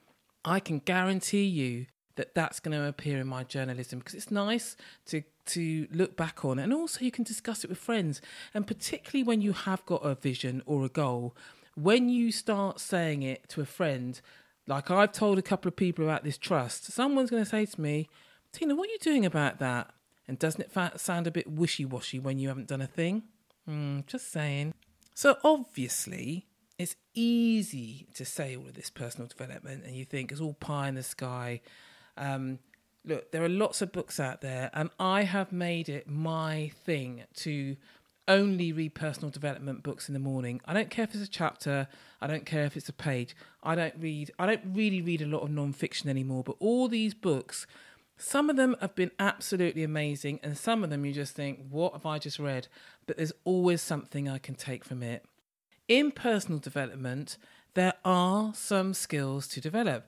I 0.46 0.60
can 0.60 0.80
guarantee 0.80 1.46
you 1.46 1.86
that 2.16 2.34
that's 2.34 2.60
going 2.60 2.78
to 2.78 2.88
appear 2.88 3.20
in 3.20 3.28
my 3.28 3.44
journalism 3.44 4.00
because 4.00 4.16
it's 4.16 4.32
nice 4.32 4.76
to 5.08 5.24
to 5.50 5.88
look 5.92 6.18
back 6.18 6.44
on. 6.44 6.60
And 6.60 6.74
also 6.74 7.06
you 7.06 7.12
can 7.12 7.24
discuss 7.24 7.64
it 7.64 7.70
with 7.70 7.80
friends. 7.80 8.22
And 8.54 8.66
particularly 8.66 9.24
when 9.24 9.42
you 9.42 9.54
have 9.54 9.86
got 9.86 10.06
a 10.06 10.16
vision 10.16 10.62
or 10.66 10.86
a 10.86 10.90
goal 10.90 11.36
when 11.76 12.10
you 12.10 12.32
start 12.32 12.80
saying 12.80 13.24
it 13.24 13.48
to 13.50 13.62
a 13.62 13.66
friend 13.66 14.20
like 14.68 14.92
I've 14.92 15.14
told 15.14 15.38
a 15.38 15.42
couple 15.42 15.70
of 15.70 15.76
people 15.76 16.04
about 16.04 16.24
this 16.24 16.38
trust 16.38 16.92
someone's 16.92 17.30
going 17.30 17.44
to 17.44 17.50
say 17.50 17.66
to 17.66 17.82
me 17.82 18.10
Tina 18.52 18.76
what 18.76 18.90
are 18.90 18.92
you 18.92 19.00
doing 19.00 19.26
about 19.26 19.60
that? 19.60 19.92
And 20.28 20.38
doesn't 20.38 20.62
it 20.62 21.00
sound 21.00 21.26
a 21.26 21.32
bit 21.32 21.50
wishy-washy 21.50 22.20
when 22.20 22.38
you 22.38 22.50
haven't 22.50 22.68
done 22.68 22.82
a 22.82 22.88
thing? 22.88 23.24
Mm, 23.68 24.06
just 24.06 24.32
saying. 24.32 24.76
So 25.16 25.38
obviously 25.44 26.48
it's 26.78 26.96
easy 27.16 28.08
to 28.14 28.26
say 28.26 28.56
all 28.56 28.68
of 28.68 28.76
this 28.76 28.90
personal 28.90 29.28
development 29.28 29.86
and 29.86 29.96
you 29.96 30.06
think 30.06 30.32
it's 30.32 30.42
all 30.42 30.54
pie 30.54 30.88
in 30.88 30.96
the 30.96 31.04
sky. 31.04 31.62
Um, 32.16 32.60
look, 33.10 33.32
there 33.32 33.44
are 33.44 33.50
lots 33.50 33.82
of 33.82 33.92
books 33.92 34.20
out 34.20 34.42
there, 34.42 34.70
and 34.74 34.90
I 35.00 35.24
have 35.24 35.52
made 35.52 35.90
it 35.90 36.08
my 36.08 36.72
thing 36.86 37.24
to 37.38 37.76
only 38.28 38.72
read 38.72 38.94
personal 38.94 39.32
development 39.32 39.82
books 39.82 40.08
in 40.08 40.14
the 40.14 40.20
morning. 40.20 40.62
I 40.66 40.74
don't 40.74 40.92
care 40.92 41.04
if 41.04 41.16
it's 41.16 41.24
a 41.24 41.28
chapter. 41.28 41.88
I 42.22 42.28
don't 42.28 42.46
care 42.46 42.64
if 42.66 42.78
it's 42.78 42.88
a 42.88 42.94
page. 42.94 43.36
I 43.64 43.74
don't 43.76 43.96
read. 43.98 44.32
I 44.38 44.46
don't 44.46 44.62
really 44.66 45.02
read 45.02 45.22
a 45.22 45.26
lot 45.26 45.42
of 45.42 45.50
non-fiction 45.50 46.10
anymore. 46.10 46.44
But 46.44 46.56
all 46.60 46.88
these 46.88 47.16
books, 47.16 47.66
some 48.18 48.50
of 48.50 48.56
them 48.56 48.76
have 48.80 48.94
been 48.96 49.12
absolutely 49.18 49.84
amazing, 49.84 50.40
and 50.44 50.58
some 50.58 50.84
of 50.84 50.92
them 50.92 51.06
you 51.06 51.14
just 51.14 51.36
think, 51.36 51.68
"What 51.70 51.94
have 51.94 52.06
I 52.06 52.20
just 52.20 52.38
read?" 52.38 52.68
But 53.08 53.18
there's 53.18 53.34
always 53.44 53.82
something 53.82 54.30
I 54.30 54.38
can 54.38 54.56
take 54.56 54.86
from 54.86 55.02
it. 55.02 55.26
In 55.88 56.12
personal 56.12 56.60
development, 56.60 57.38
there 57.74 57.96
are 58.06 58.54
some 58.54 58.94
skills 58.94 59.48
to 59.48 59.60
develop. 59.60 60.06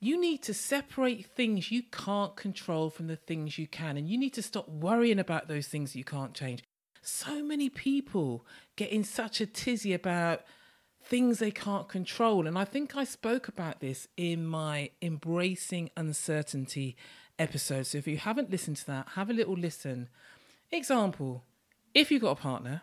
You 0.00 0.20
need 0.20 0.42
to 0.42 0.54
separate 0.54 1.26
things 1.26 1.70
you 1.70 1.82
can't 1.82 2.36
control 2.36 2.90
from 2.90 3.06
the 3.06 3.16
things 3.16 3.58
you 3.58 3.66
can, 3.66 3.96
and 3.96 4.08
you 4.08 4.18
need 4.18 4.34
to 4.34 4.42
stop 4.42 4.68
worrying 4.68 5.18
about 5.18 5.48
those 5.48 5.66
things 5.66 5.96
you 5.96 6.04
can't 6.04 6.34
change. 6.34 6.62
So 7.02 7.42
many 7.42 7.68
people 7.68 8.46
get 8.76 8.90
in 8.90 9.04
such 9.04 9.40
a 9.40 9.46
tizzy 9.46 9.92
about 9.92 10.42
things 11.02 11.38
they 11.38 11.50
can't 11.50 11.88
control. 11.88 12.46
And 12.46 12.58
I 12.58 12.64
think 12.64 12.96
I 12.96 13.04
spoke 13.04 13.46
about 13.48 13.80
this 13.80 14.08
in 14.16 14.46
my 14.46 14.90
Embracing 15.02 15.90
Uncertainty 15.96 16.96
episode. 17.38 17.86
So 17.86 17.98
if 17.98 18.06
you 18.06 18.16
haven't 18.16 18.50
listened 18.50 18.78
to 18.78 18.86
that, 18.86 19.08
have 19.14 19.28
a 19.28 19.34
little 19.34 19.54
listen. 19.54 20.08
Example 20.70 21.44
if 21.94 22.10
you've 22.10 22.22
got 22.22 22.32
a 22.32 22.40
partner, 22.40 22.82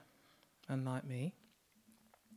unlike 0.69 1.03
me, 1.03 1.33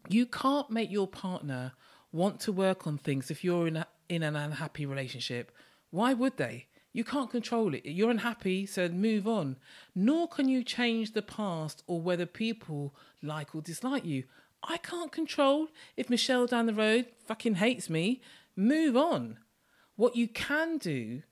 you 0.09 0.27
can't 0.27 0.71
make 0.71 0.91
your 0.91 1.07
partner 1.07 1.73
want 2.13 2.41
to 2.41 2.53
work 2.53 2.87
on 2.87 2.99
things 2.99 3.31
if 3.31 3.45
you're 3.45 3.69
in, 3.69 3.77
a, 3.77 3.87
in 4.09 4.23
an 4.23 4.37
unhappy 4.37 4.87
relationship. 4.87 5.53
Why 5.91 6.15
would 6.15 6.37
they? 6.37 6.67
You 6.93 7.03
can't 7.03 7.31
control 7.31 7.75
it. 7.75 7.85
You're 7.85 8.11
unhappy, 8.11 8.67
so 8.67 8.89
move 8.89 9.27
on. 9.27 9.57
Nor 9.95 10.29
can 10.29 10.49
you 10.49 10.63
change 10.63 11.13
the 11.13 11.23
past 11.23 11.83
or 11.87 12.01
whether 12.01 12.25
people 12.25 12.95
like 13.23 13.55
or 13.55 13.61
dislike 13.61 14.05
you. 14.05 14.25
I 14.63 14.77
can't 14.79 15.13
control 15.13 15.69
if 15.97 16.09
Michelle 16.09 16.47
down 16.47 16.67
the 16.67 16.73
road 16.73 17.07
fucking 17.27 17.57
hates 17.57 17.91
me. 17.91 18.23
Move 18.57 18.97
on. 18.97 19.39
What 19.97 20.17
you 20.17 20.29
can 20.29 20.79
do 20.79 21.23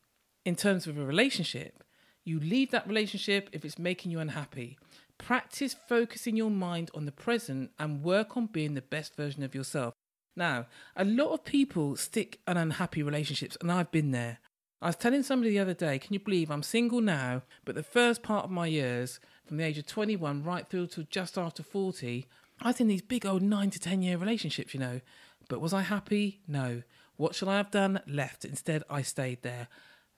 in 0.45 0.57
terms 0.57 0.87
of 0.87 0.99
a 0.99 1.05
relationship, 1.05 1.85
you 2.25 2.41
leave 2.41 2.71
that 2.73 2.87
relationship 2.87 3.49
if 3.53 3.65
it's 3.65 3.79
making 3.79 4.11
you 4.11 4.19
unhappy. 4.19 4.79
Practice 5.17 5.77
focusing 5.89 6.37
your 6.37 6.51
mind 6.51 6.91
on 6.95 7.07
the 7.07 7.13
present 7.13 7.71
and 7.79 8.03
work 8.03 8.37
on 8.37 8.47
being 8.47 8.75
the 8.75 8.83
best 8.83 9.17
version 9.17 9.45
of 9.45 9.55
yourself. 9.55 9.95
Now, 10.35 10.67
a 10.97 11.05
lot 11.05 11.33
of 11.33 11.45
people 11.45 11.97
stick 11.97 12.41
in 12.49 12.57
unhappy 12.57 13.03
relationships, 13.03 13.57
and 13.61 13.71
I've 13.71 13.91
been 13.91 14.13
there. 14.13 14.39
I 14.81 14.87
was 14.87 14.97
telling 14.97 15.23
somebody 15.23 15.51
the 15.51 15.61
other 15.61 15.75
day, 15.75 15.99
can 15.99 16.13
you 16.13 16.21
believe 16.21 16.51
I'm 16.51 16.63
single 16.63 17.01
now, 17.01 17.43
but 17.65 17.75
the 17.75 17.83
first 17.83 18.23
part 18.23 18.45
of 18.45 18.51
my 18.51 18.67
years, 18.67 19.21
from 19.47 19.59
the 19.59 19.65
age 19.65 19.79
of 19.79 19.87
21 19.87 20.43
right 20.43 20.69
through 20.69 20.89
to 20.89 21.05
just 21.05 21.39
after 21.39 21.63
40, 21.63 22.27
I 22.61 22.69
was 22.69 22.81
in 22.81 22.89
these 22.89 23.03
big 23.03 23.27
old 23.27 23.43
nine 23.43 23.71
to 23.71 23.79
10 23.79 24.03
year 24.03 24.17
relationships, 24.17 24.75
you 24.75 24.81
know. 24.81 25.01
But 25.49 25.61
was 25.61 25.73
I 25.73 25.83
happy? 25.83 26.41
No. 26.49 26.83
What 27.17 27.35
should 27.35 27.49
I 27.49 27.59
have 27.59 27.71
done? 27.71 28.01
Left. 28.07 28.45
Instead, 28.45 28.83
I 28.89 29.03
stayed 29.03 29.43
there. 29.43 29.69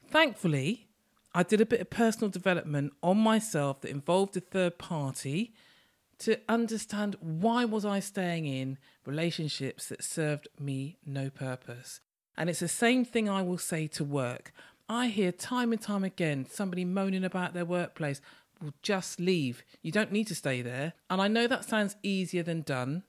Thankfully, 0.09 0.87
I 1.35 1.43
did 1.43 1.61
a 1.61 1.67
bit 1.67 1.81
of 1.81 1.91
personal 1.91 2.31
development 2.31 2.93
on 3.03 3.19
myself 3.19 3.81
that 3.81 3.91
involved 3.91 4.37
a 4.37 4.41
third 4.41 4.79
party 4.79 5.53
to 6.21 6.39
understand 6.49 7.17
why 7.21 7.65
was 7.65 7.85
I 7.85 8.01
staying 8.01 8.47
in 8.47 8.79
relationships 9.07 9.89
that 9.89 10.05
served 10.05 10.49
me 10.59 10.99
no 11.05 11.31
purpose. 11.31 12.01
And 12.37 12.51
it's 12.51 12.61
the 12.61 12.69
same 12.69 13.05
thing 13.05 13.29
I 13.29 13.43
will 13.43 13.59
say 13.59 13.87
to 13.89 14.05
work. 14.05 14.53
I 14.89 15.09
hear 15.09 15.33
time 15.33 15.73
and 15.73 15.81
time 15.81 16.05
again 16.05 16.47
somebody 16.51 16.85
moaning 16.85 17.25
about 17.25 17.55
their 17.55 17.65
workplace. 17.65 18.21
Well, 18.61 18.75
just 18.83 19.21
leave. 19.21 19.65
You 19.83 19.93
don't 19.93 20.13
need 20.13 20.27
to 20.29 20.35
stay 20.35 20.63
there. 20.63 20.95
And 21.09 21.21
I 21.21 21.29
know 21.29 21.47
that 21.47 21.65
sounds 21.65 21.97
easier 22.03 22.43
than 22.43 22.63
done 22.63 23.03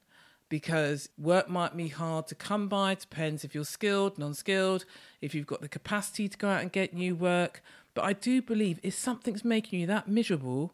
because 0.49 1.09
work 1.17 1.49
might 1.49 1.75
be 1.75 1.87
hard 1.87 2.27
to 2.27 2.35
come 2.35 2.67
by. 2.67 2.93
It 2.93 2.99
depends 3.01 3.43
if 3.43 3.55
you're 3.55 3.65
skilled, 3.65 4.17
non 4.17 4.33
skilled, 4.33 4.85
if 5.21 5.33
you've 5.33 5.47
got 5.47 5.61
the 5.61 5.69
capacity 5.69 6.27
to 6.27 6.37
go 6.37 6.49
out 6.49 6.61
and 6.61 6.71
get 6.71 6.93
new 6.93 7.15
work. 7.15 7.61
But 7.93 8.03
I 8.03 8.13
do 8.13 8.41
believe 8.41 8.79
if 8.83 8.93
something's 8.93 9.45
making 9.45 9.79
you 9.79 9.87
that 9.87 10.07
miserable, 10.07 10.73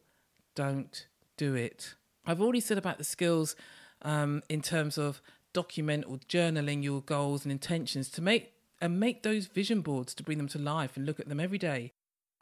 don't 0.55 1.07
do 1.37 1.55
it. 1.55 1.95
I've 2.25 2.41
already 2.41 2.59
said 2.59 2.77
about 2.77 2.97
the 2.97 3.03
skills 3.03 3.55
um, 4.01 4.41
in 4.49 4.61
terms 4.61 4.97
of 4.97 5.21
document 5.53 6.05
or 6.07 6.17
journaling 6.17 6.83
your 6.83 7.01
goals 7.01 7.43
and 7.43 7.51
intentions 7.51 8.09
to 8.09 8.21
make 8.21 8.53
and 8.79 8.99
make 8.99 9.21
those 9.21 9.45
vision 9.45 9.81
boards 9.81 10.13
to 10.15 10.23
bring 10.23 10.37
them 10.37 10.47
to 10.47 10.57
life 10.57 10.97
and 10.97 11.05
look 11.05 11.19
at 11.19 11.29
them 11.29 11.39
every 11.39 11.59
day. 11.59 11.93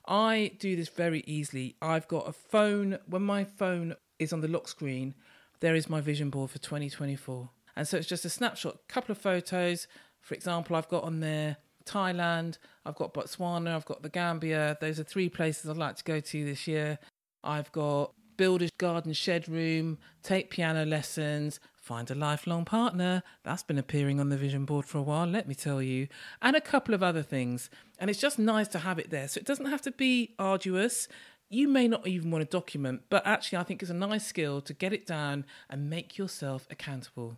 I 0.07 0.51
do 0.57 0.75
this 0.75 0.88
very 0.89 1.24
easily. 1.27 1.75
I've 1.81 2.07
got 2.07 2.27
a 2.27 2.31
phone. 2.31 2.98
When 3.07 3.21
my 3.21 3.43
phone 3.43 3.95
is 4.19 4.31
on 4.31 4.41
the 4.41 4.48
lock 4.48 4.67
screen, 4.67 5.15
there 5.59 5.75
is 5.75 5.89
my 5.89 6.00
vision 6.01 6.29
board 6.29 6.50
for 6.50 6.59
2024. 6.59 7.50
And 7.75 7.88
so 7.88 7.98
it's 7.98 8.07
just 8.07 8.25
a 8.25 8.29
snapshot, 8.29 8.75
a 8.75 8.91
couple 8.93 9.12
of 9.12 9.17
photos. 9.17 9.88
For 10.21 10.33
example, 10.33 10.75
I've 10.75 10.89
got 10.89 11.03
on 11.03 11.19
there 11.19 11.57
Thailand, 11.86 12.57
I've 12.86 12.95
got 12.95 13.13
Botswana, 13.13 13.75
I've 13.75 13.86
got 13.86 14.01
the 14.01 14.09
Gambia. 14.09 14.77
Those 14.79 15.00
are 15.00 15.03
three 15.03 15.29
places 15.29 15.69
I'd 15.69 15.77
like 15.77 15.95
to 15.98 16.03
go 16.03 16.19
to 16.19 16.45
this 16.45 16.67
year. 16.67 17.00
I've 17.43 17.71
got 17.71 18.13
build 18.39 18.62
a 18.62 18.69
garden 18.77 19.12
shed 19.12 19.50
room, 19.50 19.98
take 20.24 20.50
piano 20.50 20.86
lessons, 20.86 21.60
find 21.75 22.10
a 22.10 22.15
lifelong 22.15 22.63
partner. 22.63 23.22
That's 23.43 23.63
been 23.63 23.77
appearing 23.77 24.17
on 24.17 24.29
the 24.29 24.38
vision 24.38 24.63
board 24.63 24.86
for 24.86 24.98
a 24.98 25.01
while, 25.01 25.27
let 25.27 25.46
me 25.46 25.53
tell 25.53 25.81
you, 25.81 26.08
and 26.41 26.55
a 26.55 26.62
couple 26.62 26.93
of 26.93 27.03
other 27.03 27.22
things. 27.22 27.69
And 28.00 28.10
it's 28.10 28.22
just 28.22 28.39
nice 28.39 28.69
to 28.69 28.79
have 28.79 28.98
it 28.98 29.10
there. 29.10 29.27
So 29.27 29.39
it 29.39 29.46
doesn't 29.46 29.65
have 29.65 29.81
to 29.81 29.91
be 29.91 30.36
arduous. 30.39 31.10
You 31.50 31.67
may 31.67 31.89
not 31.89 32.08
even 32.08 32.31
want 32.31 32.50
to 32.50 32.50
document, 32.50 33.01
but 33.10 33.27
actually, 33.27 33.58
I 33.58 33.63
think 33.63 33.81
it's 33.81 33.91
a 33.91 33.93
nice 33.93 34.25
skill 34.25 34.62
to 34.62 34.74
get 34.74 34.93
it 34.93 35.05
down 35.05 35.43
and 35.69 35.89
make 35.89 36.17
yourself 36.17 36.65
accountable. 36.72 37.36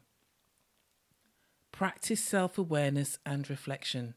Practice 1.71 2.23
self 2.23 2.59
awareness 2.59 3.17
and 3.25 3.49
reflection. 3.49 4.13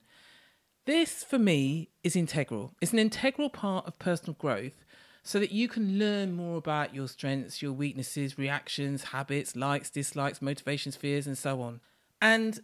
This, 0.85 1.25
for 1.25 1.38
me, 1.38 1.88
is 2.03 2.14
integral. 2.14 2.75
It's 2.83 2.93
an 2.93 2.99
integral 2.99 3.49
part 3.49 3.87
of 3.87 3.99
personal 3.99 4.35
growth 4.35 4.85
so 5.26 5.40
that 5.40 5.50
you 5.50 5.69
can 5.69 5.99
learn 5.99 6.37
more 6.37 6.59
about 6.59 6.95
your 6.95 7.09
strengths, 7.09 7.62
your 7.62 7.73
weaknesses, 7.73 8.37
reactions, 8.37 9.04
habits, 9.04 9.57
likes, 9.57 9.88
dislikes, 9.88 10.43
motivations, 10.43 10.97
fears, 10.97 11.26
and 11.26 11.37
so 11.37 11.62
on. 11.62 11.81
And 12.21 12.61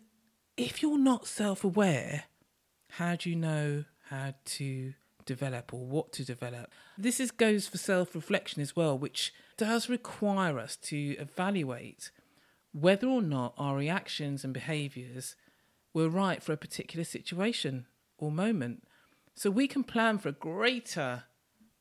if 0.58 0.82
you're 0.82 0.98
not 0.98 1.26
self 1.26 1.64
aware, 1.64 2.24
how 2.90 3.16
do 3.16 3.30
you 3.30 3.36
know 3.36 3.84
how 4.10 4.34
to 4.44 4.92
develop 5.24 5.72
or 5.72 5.86
what 5.86 6.12
to 6.12 6.24
develop? 6.24 6.70
This 6.98 7.18
is, 7.18 7.30
goes 7.30 7.66
for 7.66 7.78
self 7.78 8.14
reflection 8.14 8.60
as 8.60 8.76
well, 8.76 8.96
which 8.96 9.32
does 9.56 9.88
require 9.88 10.58
us 10.58 10.76
to 10.76 11.16
evaluate 11.18 12.10
whether 12.72 13.08
or 13.08 13.22
not 13.22 13.54
our 13.56 13.76
reactions 13.76 14.44
and 14.44 14.52
behaviours 14.52 15.34
were 15.94 16.10
right 16.10 16.42
for 16.42 16.52
a 16.52 16.58
particular 16.58 17.04
situation 17.04 17.86
or 18.18 18.30
moment. 18.30 18.84
So 19.34 19.50
we 19.50 19.66
can 19.66 19.82
plan 19.82 20.18
for 20.18 20.28
a 20.28 20.32
greater 20.32 21.24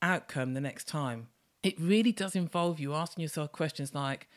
outcome 0.01 0.53
the 0.53 0.62
next 0.62 0.88
time. 0.88 1.27
It 1.63 1.79
really 1.79 2.12
does 2.12 2.36
involve 2.36 2.79
you 2.79 2.94
asking 2.94 3.22
yourself 3.22 3.51
questions 3.51 3.94
like, 3.94 4.27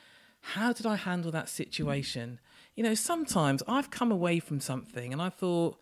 how 0.41 0.73
did 0.73 0.87
I 0.87 0.97
handle 0.97 1.31
that 1.31 1.49
situation? 1.49 2.41
You 2.75 2.83
know, 2.83 2.95
sometimes 2.95 3.63
I've 3.69 3.91
come 3.91 4.11
away 4.11 4.41
from 4.41 4.61
something 4.61 5.13
and 5.13 5.23
I 5.23 5.29
thought, 5.29 5.81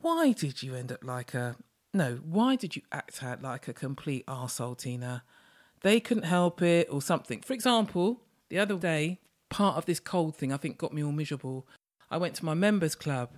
why 0.00 0.32
did 0.32 0.62
you 0.62 0.74
end 0.74 0.92
up 0.92 1.04
like 1.04 1.34
a. 1.34 1.56
No, 1.94 2.20
why 2.24 2.56
did 2.56 2.74
you 2.74 2.82
act 2.90 3.22
out 3.22 3.42
like 3.42 3.68
a 3.68 3.72
complete 3.72 4.24
arsehole, 4.26 4.78
Tina? 4.78 5.24
They 5.82 6.00
couldn't 6.00 6.24
help 6.24 6.62
it 6.62 6.88
or 6.90 7.02
something. 7.02 7.40
For 7.42 7.52
example, 7.52 8.22
the 8.48 8.58
other 8.58 8.76
day, 8.76 9.18
part 9.50 9.76
of 9.76 9.84
this 9.84 10.00
cold 10.00 10.36
thing 10.36 10.52
I 10.52 10.56
think 10.56 10.78
got 10.78 10.94
me 10.94 11.04
all 11.04 11.12
miserable. 11.12 11.66
I 12.10 12.16
went 12.16 12.34
to 12.36 12.44
my 12.44 12.54
members 12.54 12.94
club 12.94 13.30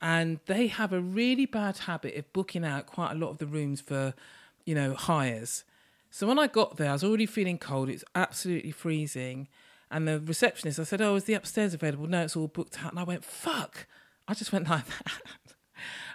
and 0.00 0.40
they 0.46 0.66
have 0.66 0.92
a 0.92 1.00
really 1.00 1.46
bad 1.46 1.78
habit 1.78 2.16
of 2.16 2.32
booking 2.32 2.64
out 2.64 2.86
quite 2.86 3.12
a 3.12 3.14
lot 3.14 3.30
of 3.30 3.38
the 3.38 3.46
rooms 3.46 3.80
for, 3.80 4.14
you 4.64 4.74
know, 4.74 4.94
hires. 4.94 5.64
So 6.10 6.26
when 6.26 6.38
I 6.38 6.46
got 6.46 6.76
there, 6.76 6.90
I 6.90 6.92
was 6.92 7.04
already 7.04 7.26
feeling 7.26 7.58
cold. 7.58 7.88
It's 7.88 8.04
absolutely 8.14 8.70
freezing. 8.70 9.48
And 9.90 10.06
the 10.08 10.20
receptionist, 10.20 10.78
I 10.78 10.84
said, 10.84 11.00
Oh, 11.00 11.16
is 11.16 11.24
the 11.24 11.34
upstairs 11.34 11.74
available? 11.74 12.06
No, 12.06 12.22
it's 12.22 12.36
all 12.36 12.48
booked 12.48 12.82
out. 12.84 12.92
And 12.92 13.00
I 13.00 13.04
went, 13.04 13.24
Fuck. 13.24 13.86
I 14.26 14.34
just 14.34 14.52
went 14.52 14.68
like 14.70 14.86
that. 14.86 15.56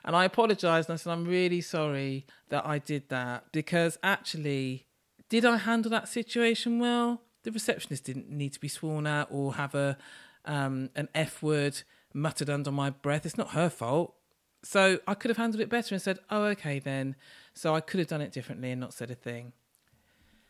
and 0.05 0.15
I 0.15 0.25
apologized 0.25 0.89
and 0.89 0.93
I 0.93 0.97
said, 0.97 1.11
I'm 1.11 1.25
really 1.25 1.61
sorry 1.61 2.25
that 2.49 2.65
I 2.65 2.79
did 2.79 3.09
that 3.09 3.45
because 3.51 3.97
actually, 4.01 4.87
did 5.29 5.45
I 5.45 5.57
handle 5.57 5.91
that 5.91 6.07
situation 6.07 6.79
well? 6.79 7.21
The 7.43 7.51
receptionist 7.51 8.03
didn't 8.03 8.29
need 8.29 8.53
to 8.53 8.59
be 8.59 8.67
sworn 8.67 9.07
at 9.07 9.27
or 9.29 9.55
have 9.55 9.75
a 9.75 9.97
um, 10.45 10.89
an 10.95 11.09
F 11.13 11.43
word 11.43 11.83
muttered 12.13 12.49
under 12.49 12.71
my 12.71 12.89
breath. 12.89 13.25
It's 13.25 13.37
not 13.37 13.51
her 13.51 13.69
fault. 13.69 14.15
So 14.63 14.99
I 15.07 15.13
could 15.13 15.29
have 15.29 15.37
handled 15.37 15.61
it 15.61 15.69
better 15.69 15.95
and 15.95 16.01
said, 16.01 16.19
oh, 16.29 16.43
okay, 16.45 16.79
then. 16.79 17.15
So 17.53 17.75
I 17.75 17.81
could 17.81 17.99
have 17.99 18.07
done 18.07 18.21
it 18.21 18.31
differently 18.31 18.71
and 18.71 18.81
not 18.81 18.93
said 18.93 19.09
a 19.09 19.15
thing. 19.15 19.53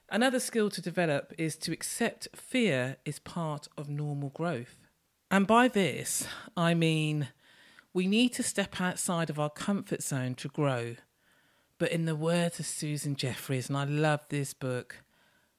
Another 0.10 0.40
skill 0.40 0.70
to 0.72 0.82
develop 0.82 1.34
is 1.38 1.56
to 1.58 1.72
accept 1.72 2.28
fear 2.36 2.98
is 3.06 3.20
part 3.20 3.68
of 3.78 3.90
normal 3.90 4.30
growth. 4.30 4.76
And 5.30 5.46
by 5.46 5.68
this, 5.68 6.28
I 6.58 6.74
mean 6.74 7.28
we 7.94 8.08
need 8.08 8.34
to 8.34 8.44
step 8.44 8.80
outside 8.80 9.30
of 9.30 9.40
our 9.40 9.50
comfort 9.50 10.04
zone 10.04 10.36
to 10.36 10.48
grow. 10.48 10.96
But 11.78 11.92
in 11.92 12.06
the 12.06 12.16
words 12.16 12.60
of 12.60 12.66
Susan 12.66 13.16
Jeffers, 13.16 13.70
and 13.70 13.78
I 13.78 13.86
love 13.86 14.22
this 14.30 14.54
book, 14.54 14.98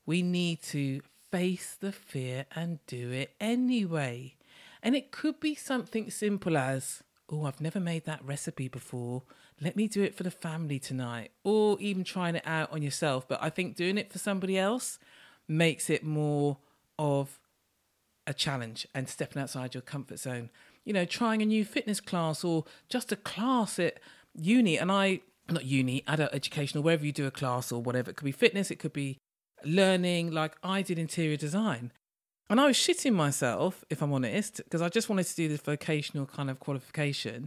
we 0.06 0.22
need 0.22 0.62
to 0.64 1.00
face 1.30 1.76
the 1.80 1.92
fear 1.92 2.46
and 2.54 2.78
do 2.86 3.10
it 3.10 3.34
anyway. 3.40 4.36
And 4.82 4.94
it 4.94 5.12
could 5.12 5.40
be 5.40 5.54
something 5.54 6.10
simple 6.10 6.56
as, 6.56 7.02
oh, 7.30 7.44
I've 7.44 7.60
never 7.60 7.80
made 7.80 8.04
that 8.06 8.24
recipe 8.24 8.68
before. 8.68 9.22
Let 9.60 9.76
me 9.76 9.86
do 9.86 10.02
it 10.02 10.14
for 10.14 10.22
the 10.22 10.30
family 10.30 10.78
tonight. 10.78 11.30
Or 11.44 11.78
even 11.80 12.04
trying 12.04 12.34
it 12.34 12.46
out 12.46 12.72
on 12.72 12.82
yourself. 12.82 13.28
But 13.28 13.42
I 13.42 13.50
think 13.50 13.76
doing 13.76 13.98
it 13.98 14.12
for 14.12 14.18
somebody 14.18 14.58
else 14.58 14.98
makes 15.48 15.88
it 15.88 16.04
more 16.04 16.58
of 16.98 17.38
a 18.26 18.34
challenge 18.34 18.86
and 18.94 19.08
stepping 19.08 19.40
outside 19.40 19.74
your 19.74 19.82
comfort 19.82 20.18
zone. 20.18 20.50
You 20.84 20.92
know, 20.92 21.04
trying 21.04 21.42
a 21.42 21.46
new 21.46 21.64
fitness 21.64 22.00
class 22.00 22.42
or 22.42 22.64
just 22.88 23.12
a 23.12 23.16
class 23.16 23.78
at 23.78 24.00
uni. 24.34 24.78
And 24.78 24.90
I, 24.90 25.20
not 25.48 25.64
uni, 25.64 26.02
adult 26.06 26.34
education 26.34 26.78
or 26.78 26.82
wherever 26.82 27.04
you 27.04 27.12
do 27.12 27.26
a 27.26 27.30
class 27.30 27.70
or 27.70 27.80
whatever. 27.82 28.10
It 28.10 28.16
could 28.16 28.24
be 28.24 28.32
fitness, 28.32 28.70
it 28.70 28.78
could 28.78 28.92
be 28.92 29.18
learning 29.64 30.30
like 30.30 30.56
I 30.62 30.82
did 30.82 30.98
interior 30.98 31.36
design. 31.36 31.92
And 32.50 32.60
I 32.60 32.66
was 32.66 32.76
shitting 32.76 33.12
myself, 33.12 33.84
if 33.90 34.02
I'm 34.02 34.12
honest, 34.12 34.56
because 34.64 34.82
I 34.82 34.88
just 34.88 35.08
wanted 35.08 35.26
to 35.26 35.36
do 35.36 35.48
this 35.48 35.60
vocational 35.60 36.26
kind 36.26 36.50
of 36.50 36.58
qualification. 36.58 37.46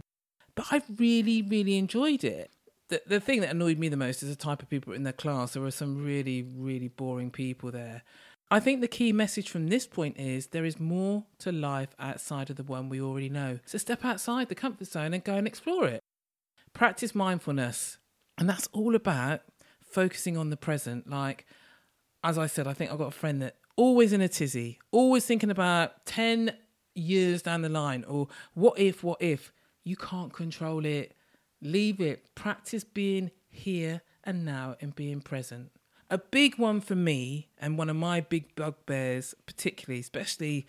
But 0.54 0.66
I 0.70 0.80
really, 0.96 1.42
really 1.42 1.76
enjoyed 1.76 2.24
it. 2.24 2.50
The, 2.88 3.02
the 3.06 3.20
thing 3.20 3.42
that 3.42 3.50
annoyed 3.50 3.78
me 3.78 3.90
the 3.90 3.98
most 3.98 4.22
is 4.22 4.30
the 4.30 4.42
type 4.42 4.62
of 4.62 4.70
people 4.70 4.94
in 4.94 5.02
the 5.02 5.12
class. 5.12 5.52
There 5.52 5.62
were 5.62 5.70
some 5.70 6.02
really, 6.02 6.42
really 6.42 6.88
boring 6.88 7.30
people 7.30 7.70
there. 7.70 8.02
I 8.50 8.60
think 8.60 8.80
the 8.80 8.88
key 8.88 9.12
message 9.12 9.50
from 9.50 9.68
this 9.68 9.86
point 9.86 10.18
is 10.18 10.48
there 10.48 10.64
is 10.64 10.80
more 10.80 11.24
to 11.40 11.52
life 11.52 11.94
outside 11.98 12.48
of 12.48 12.56
the 12.56 12.62
one 12.62 12.88
we 12.88 13.00
already 13.00 13.28
know. 13.28 13.58
So 13.66 13.76
step 13.76 14.06
outside 14.06 14.48
the 14.48 14.54
comfort 14.54 14.86
zone 14.86 15.12
and 15.12 15.22
go 15.22 15.34
and 15.34 15.46
explore 15.46 15.86
it. 15.86 16.00
Practice 16.72 17.14
mindfulness. 17.14 17.98
And 18.38 18.48
that's 18.48 18.68
all 18.72 18.94
about 18.94 19.42
focusing 19.82 20.38
on 20.38 20.48
the 20.48 20.56
present. 20.56 21.10
Like, 21.10 21.44
as 22.22 22.38
I 22.38 22.46
said, 22.46 22.66
I 22.66 22.72
think 22.72 22.90
I've 22.90 22.98
got 22.98 23.08
a 23.08 23.10
friend 23.10 23.42
that 23.42 23.56
always 23.76 24.12
in 24.12 24.20
a 24.20 24.28
tizzy, 24.28 24.78
always 24.90 25.26
thinking 25.26 25.50
about 25.50 26.06
10 26.06 26.54
years 26.94 27.42
down 27.42 27.62
the 27.62 27.68
line 27.68 28.04
or 28.04 28.28
what 28.54 28.78
if, 28.78 29.02
what 29.02 29.20
if. 29.20 29.52
You 29.82 29.96
can't 29.96 30.32
control 30.32 30.84
it. 30.86 31.14
Leave 31.60 32.00
it. 32.00 32.34
Practice 32.34 32.84
being 32.84 33.30
here 33.50 34.02
and 34.24 34.44
now 34.44 34.76
and 34.80 34.94
being 34.94 35.20
present. 35.20 35.70
A 36.10 36.18
big 36.18 36.58
one 36.58 36.80
for 36.80 36.94
me, 36.94 37.48
and 37.58 37.78
one 37.78 37.88
of 37.88 37.96
my 37.96 38.20
big 38.20 38.54
bugbears, 38.54 39.34
particularly, 39.46 40.00
especially, 40.00 40.66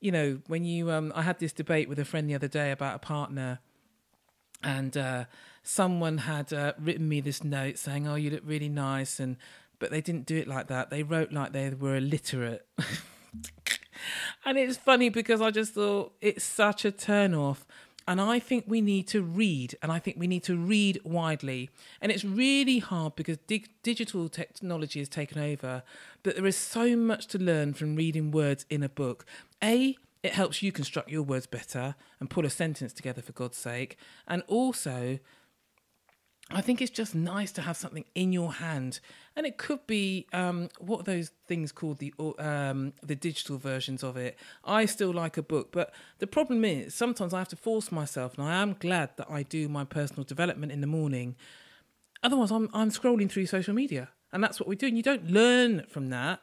you 0.00 0.10
know, 0.10 0.40
when 0.48 0.64
you, 0.64 0.90
um, 0.90 1.12
I 1.14 1.22
had 1.22 1.38
this 1.38 1.52
debate 1.52 1.88
with 1.88 1.98
a 1.98 2.04
friend 2.04 2.28
the 2.28 2.34
other 2.34 2.48
day 2.48 2.72
about 2.72 2.96
a 2.96 2.98
partner, 2.98 3.60
and 4.62 4.96
uh, 4.96 5.24
someone 5.62 6.18
had 6.18 6.52
uh, 6.52 6.72
written 6.78 7.08
me 7.08 7.20
this 7.20 7.42
note 7.42 7.78
saying, 7.78 8.06
"Oh, 8.06 8.16
you 8.16 8.30
look 8.30 8.42
really 8.44 8.68
nice," 8.68 9.20
and 9.20 9.36
but 9.82 9.90
they 9.90 10.00
didn't 10.00 10.26
do 10.26 10.36
it 10.36 10.46
like 10.46 10.68
that. 10.68 10.90
They 10.90 11.02
wrote 11.02 11.32
like 11.32 11.50
they 11.50 11.68
were 11.70 11.96
illiterate. 11.96 12.64
and 14.44 14.56
it's 14.56 14.76
funny 14.76 15.08
because 15.08 15.40
I 15.40 15.50
just 15.50 15.74
thought 15.74 16.12
it's 16.20 16.44
such 16.44 16.84
a 16.84 16.92
turn 16.92 17.34
off. 17.34 17.66
And 18.06 18.20
I 18.20 18.38
think 18.38 18.66
we 18.68 18.80
need 18.80 19.08
to 19.08 19.22
read, 19.22 19.76
and 19.82 19.90
I 19.90 19.98
think 19.98 20.18
we 20.20 20.28
need 20.28 20.44
to 20.44 20.56
read 20.56 21.00
widely. 21.02 21.68
And 22.00 22.12
it's 22.12 22.24
really 22.24 22.78
hard 22.78 23.16
because 23.16 23.38
dig- 23.48 23.70
digital 23.82 24.28
technology 24.28 25.00
has 25.00 25.08
taken 25.08 25.42
over, 25.42 25.82
but 26.22 26.36
there 26.36 26.46
is 26.46 26.56
so 26.56 26.94
much 26.94 27.26
to 27.28 27.38
learn 27.38 27.74
from 27.74 27.96
reading 27.96 28.30
words 28.30 28.64
in 28.70 28.84
a 28.84 28.88
book. 28.88 29.24
A, 29.64 29.96
it 30.22 30.34
helps 30.34 30.62
you 30.62 30.70
construct 30.70 31.10
your 31.10 31.22
words 31.22 31.46
better 31.46 31.96
and 32.20 32.30
put 32.30 32.44
a 32.44 32.50
sentence 32.50 32.92
together 32.92 33.20
for 33.20 33.32
God's 33.32 33.58
sake. 33.58 33.96
And 34.28 34.44
also, 34.46 35.18
I 36.50 36.60
think 36.60 36.82
it's 36.82 36.90
just 36.90 37.14
nice 37.14 37.50
to 37.52 37.62
have 37.62 37.76
something 37.76 38.04
in 38.14 38.32
your 38.32 38.52
hand, 38.54 39.00
and 39.36 39.46
it 39.46 39.56
could 39.56 39.86
be 39.86 40.26
um, 40.32 40.68
what 40.78 41.00
are 41.00 41.04
those 41.04 41.30
things 41.46 41.72
called 41.72 41.98
the 41.98 42.12
um, 42.38 42.92
the 43.02 43.14
digital 43.14 43.56
versions 43.56 44.02
of 44.02 44.16
it. 44.16 44.38
I 44.64 44.84
still 44.84 45.12
like 45.12 45.36
a 45.36 45.42
book, 45.42 45.72
but 45.72 45.94
the 46.18 46.26
problem 46.26 46.64
is 46.64 46.94
sometimes 46.94 47.32
I 47.32 47.38
have 47.38 47.48
to 47.48 47.56
force 47.56 47.90
myself, 47.90 48.36
and 48.36 48.46
I 48.46 48.54
am 48.60 48.76
glad 48.78 49.16
that 49.16 49.30
I 49.30 49.44
do 49.44 49.68
my 49.68 49.84
personal 49.84 50.24
development 50.24 50.72
in 50.72 50.80
the 50.80 50.86
morning. 50.86 51.36
Otherwise, 52.22 52.50
I'm 52.50 52.68
I'm 52.74 52.90
scrolling 52.90 53.30
through 53.30 53.46
social 53.46 53.74
media, 53.74 54.10
and 54.32 54.44
that's 54.44 54.60
what 54.60 54.68
we 54.68 54.76
do. 54.76 54.88
And 54.88 54.96
you 54.96 55.02
don't 55.02 55.30
learn 55.30 55.86
from 55.88 56.10
that. 56.10 56.40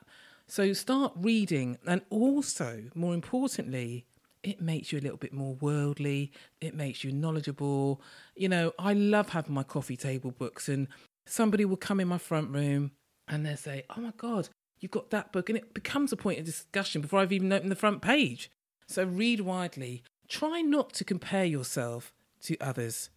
So 0.47 0.73
start 0.73 1.13
reading, 1.15 1.77
and 1.85 2.01
also 2.09 2.85
more 2.95 3.13
importantly, 3.13 4.07
it 4.43 4.61
makes 4.61 4.91
you 4.91 4.99
a 4.99 5.01
little 5.01 5.17
bit 5.17 5.33
more 5.33 5.55
worldly. 5.55 6.31
It 6.61 6.73
makes 6.75 7.03
you 7.03 7.11
knowledgeable. 7.11 8.01
You 8.35 8.49
know, 8.49 8.73
I 8.79 8.93
love 8.93 9.29
having 9.29 9.53
my 9.53 9.63
coffee 9.63 9.97
table 9.97 10.31
books, 10.31 10.69
and 10.69 10.87
somebody 11.25 11.65
will 11.65 11.77
come 11.77 11.99
in 11.99 12.07
my 12.07 12.17
front 12.17 12.49
room 12.49 12.91
and 13.27 13.45
they'll 13.45 13.57
say, 13.57 13.83
Oh 13.95 14.01
my 14.01 14.13
God, 14.17 14.49
you've 14.79 14.91
got 14.91 15.11
that 15.11 15.31
book. 15.31 15.49
And 15.49 15.57
it 15.57 15.73
becomes 15.73 16.11
a 16.11 16.17
point 16.17 16.39
of 16.39 16.45
discussion 16.45 17.01
before 17.01 17.19
I've 17.19 17.31
even 17.31 17.53
opened 17.53 17.71
the 17.71 17.75
front 17.75 18.01
page. 18.01 18.49
So 18.87 19.03
read 19.03 19.41
widely. 19.41 20.03
Try 20.27 20.61
not 20.61 20.93
to 20.93 21.03
compare 21.03 21.45
yourself 21.45 22.11
to 22.43 22.57
others. 22.59 23.09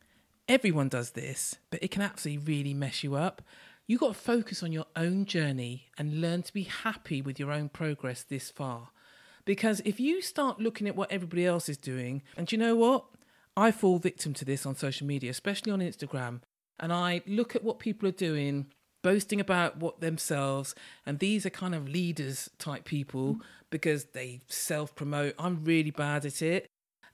Everyone 0.48 0.88
does 0.88 1.10
this, 1.10 1.56
but 1.70 1.82
it 1.82 1.90
can 1.90 2.02
absolutely 2.02 2.44
really 2.44 2.74
mess 2.74 3.02
you 3.02 3.14
up. 3.14 3.42
You've 3.86 4.00
got 4.00 4.14
to 4.14 4.20
focus 4.20 4.62
on 4.62 4.72
your 4.72 4.86
own 4.96 5.24
journey 5.24 5.88
and 5.98 6.20
learn 6.20 6.42
to 6.42 6.52
be 6.52 6.62
happy 6.62 7.22
with 7.22 7.38
your 7.40 7.50
own 7.50 7.68
progress 7.68 8.22
this 8.22 8.50
far. 8.50 8.90
Because 9.44 9.80
if 9.84 9.98
you 9.98 10.22
start 10.22 10.60
looking 10.60 10.86
at 10.86 10.96
what 10.96 11.10
everybody 11.10 11.44
else 11.44 11.68
is 11.68 11.76
doing, 11.76 12.22
and 12.36 12.50
you 12.50 12.58
know 12.58 12.76
what? 12.76 13.04
I 13.56 13.70
fall 13.70 13.98
victim 13.98 14.32
to 14.34 14.44
this 14.44 14.64
on 14.64 14.76
social 14.76 15.06
media, 15.06 15.30
especially 15.30 15.72
on 15.72 15.80
Instagram. 15.80 16.40
And 16.80 16.92
I 16.92 17.22
look 17.26 17.54
at 17.54 17.62
what 17.62 17.78
people 17.78 18.08
are 18.08 18.12
doing, 18.12 18.66
boasting 19.02 19.40
about 19.40 19.76
what 19.76 20.00
themselves, 20.00 20.74
and 21.04 21.18
these 21.18 21.44
are 21.44 21.50
kind 21.50 21.74
of 21.74 21.88
leaders 21.88 22.48
type 22.58 22.84
people 22.84 23.38
because 23.70 24.06
they 24.06 24.40
self 24.48 24.94
promote. 24.94 25.34
I'm 25.38 25.64
really 25.64 25.90
bad 25.90 26.24
at 26.24 26.40
it. 26.40 26.66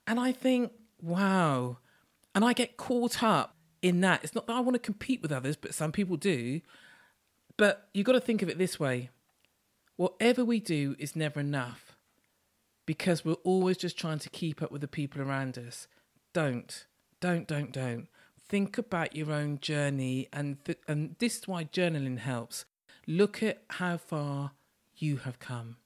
And 0.07 0.19
I 0.19 0.31
think, 0.31 0.71
wow. 1.01 1.77
And 2.33 2.45
I 2.45 2.53
get 2.53 2.77
caught 2.77 3.21
up 3.21 3.55
in 3.81 4.01
that. 4.01 4.23
It's 4.23 4.35
not 4.35 4.47
that 4.47 4.55
I 4.55 4.59
want 4.59 4.75
to 4.75 4.79
compete 4.79 5.21
with 5.21 5.31
others, 5.31 5.55
but 5.55 5.73
some 5.73 5.91
people 5.91 6.15
do. 6.15 6.61
But 7.57 7.89
you've 7.93 8.05
got 8.05 8.13
to 8.13 8.21
think 8.21 8.41
of 8.41 8.49
it 8.49 8.57
this 8.57 8.79
way 8.79 9.09
whatever 9.97 10.45
we 10.45 10.61
do 10.61 10.95
is 10.97 11.13
never 11.13 11.41
enough 11.41 11.88
because 12.89 13.23
we're 13.23 13.33
always 13.43 13.77
just 13.77 13.99
trying 13.99 14.17
to 14.17 14.31
keep 14.31 14.63
up 14.63 14.71
with 14.71 14.81
the 14.81 14.87
people 14.87 15.21
around 15.21 15.59
us. 15.59 15.87
Don't, 16.33 16.87
don't, 17.19 17.47
don't, 17.47 17.71
don't. 17.71 18.07
Think 18.47 18.79
about 18.79 19.15
your 19.15 19.31
own 19.31 19.59
journey, 19.59 20.27
and 20.33 20.57
th- 20.65 20.79
and 20.87 21.15
this 21.19 21.37
is 21.37 21.47
why 21.47 21.65
journaling 21.65 22.17
helps. 22.17 22.65
Look 23.05 23.43
at 23.43 23.61
how 23.69 23.97
far 23.97 24.53
you 24.95 25.17
have 25.17 25.37
come. 25.37 25.77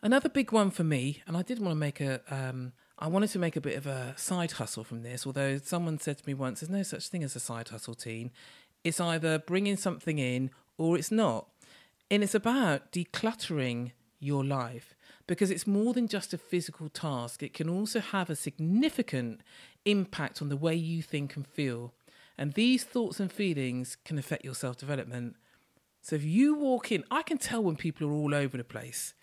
Another 0.00 0.30
big 0.30 0.50
one 0.50 0.70
for 0.70 0.82
me, 0.82 1.22
and 1.26 1.36
I 1.36 1.42
did 1.42 1.58
want 1.58 1.72
to 1.72 1.78
make 1.78 2.00
a, 2.00 2.22
um, 2.30 2.72
I 2.98 3.06
wanted 3.08 3.28
to 3.32 3.38
make 3.38 3.56
a 3.56 3.60
bit 3.60 3.76
of 3.76 3.86
a 3.86 4.14
side 4.16 4.52
hustle 4.52 4.82
from 4.82 5.02
this. 5.02 5.26
Although 5.26 5.58
someone 5.58 5.98
said 5.98 6.16
to 6.16 6.26
me 6.26 6.32
once, 6.32 6.60
"There's 6.60 6.70
no 6.70 6.84
such 6.84 7.08
thing 7.08 7.22
as 7.22 7.36
a 7.36 7.40
side 7.40 7.68
hustle, 7.68 7.94
teen. 7.94 8.30
It's 8.82 8.98
either 8.98 9.40
bringing 9.40 9.76
something 9.76 10.18
in 10.18 10.52
or 10.78 10.96
it's 10.96 11.10
not." 11.10 11.50
And 12.10 12.22
it's 12.22 12.34
about 12.34 12.92
decluttering 12.92 13.92
your 14.20 14.42
life 14.42 14.93
because 15.26 15.50
it's 15.50 15.66
more 15.66 15.92
than 15.94 16.08
just 16.08 16.34
a 16.34 16.38
physical 16.38 16.88
task. 16.88 17.42
It 17.42 17.54
can 17.54 17.68
also 17.68 18.00
have 18.00 18.28
a 18.28 18.36
significant 18.36 19.40
impact 19.84 20.42
on 20.42 20.48
the 20.48 20.56
way 20.56 20.74
you 20.74 21.02
think 21.02 21.36
and 21.36 21.46
feel. 21.46 21.92
And 22.36 22.52
these 22.54 22.84
thoughts 22.84 23.20
and 23.20 23.30
feelings 23.30 23.96
can 24.04 24.18
affect 24.18 24.44
your 24.44 24.54
self 24.54 24.76
development. 24.76 25.36
So 26.02 26.16
if 26.16 26.24
you 26.24 26.54
walk 26.54 26.92
in, 26.92 27.04
I 27.10 27.22
can 27.22 27.38
tell 27.38 27.62
when 27.62 27.76
people 27.76 28.06
are 28.06 28.12
all 28.12 28.34
over 28.34 28.56
the 28.56 28.64
place. 28.64 29.14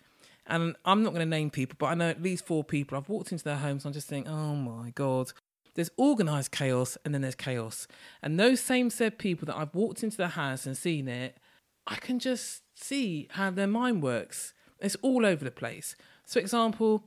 And 0.46 0.74
I'm 0.84 1.04
not 1.04 1.10
going 1.10 1.24
to 1.24 1.26
name 1.26 1.50
people, 1.50 1.76
but 1.78 1.86
I 1.86 1.94
know 1.94 2.08
at 2.08 2.22
least 2.22 2.44
four 2.44 2.64
people. 2.64 2.98
I've 2.98 3.08
walked 3.08 3.30
into 3.30 3.44
their 3.44 3.56
homes 3.56 3.84
and 3.84 3.90
I'm 3.90 3.94
just 3.94 4.08
thinking, 4.08 4.32
oh 4.32 4.56
my 4.56 4.90
God. 4.90 5.32
There's 5.74 5.90
organized 5.96 6.50
chaos 6.50 6.98
and 7.04 7.14
then 7.14 7.22
there's 7.22 7.36
chaos. 7.36 7.86
And 8.22 8.38
those 8.38 8.60
same 8.60 8.90
said 8.90 9.18
people 9.18 9.46
that 9.46 9.56
I've 9.56 9.74
walked 9.74 10.02
into 10.02 10.16
their 10.16 10.28
house 10.28 10.66
and 10.66 10.76
seen 10.76 11.08
it, 11.08 11.38
I 11.86 11.94
can 11.96 12.18
just 12.18 12.62
see 12.74 13.28
how 13.30 13.50
their 13.50 13.66
mind 13.66 14.02
works. 14.02 14.52
It's 14.82 14.96
all 14.96 15.24
over 15.24 15.44
the 15.44 15.50
place. 15.50 15.94
So, 16.26 16.40
example, 16.40 17.04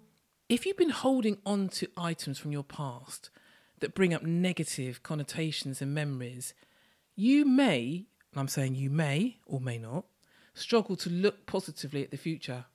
if 0.47 0.65
you've 0.65 0.77
been 0.77 0.89
holding 0.89 1.37
on 1.45 1.69
to 1.69 1.87
items 1.97 2.39
from 2.39 2.51
your 2.51 2.63
past 2.63 3.29
that 3.79 3.93
bring 3.93 4.13
up 4.13 4.23
negative 4.23 5.03
connotations 5.03 5.81
and 5.81 5.93
memories, 5.93 6.53
you 7.15 7.45
may, 7.45 8.05
I'm 8.35 8.47
saying 8.47 8.75
you 8.75 8.89
may 8.89 9.37
or 9.45 9.59
may 9.59 9.77
not, 9.77 10.05
struggle 10.53 10.95
to 10.95 11.09
look 11.09 11.45
positively 11.45 12.03
at 12.03 12.11
the 12.11 12.17
future. 12.17 12.65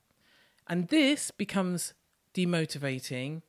And 0.68 0.88
this 0.88 1.30
becomes 1.30 1.94
demotivating, 2.34 3.42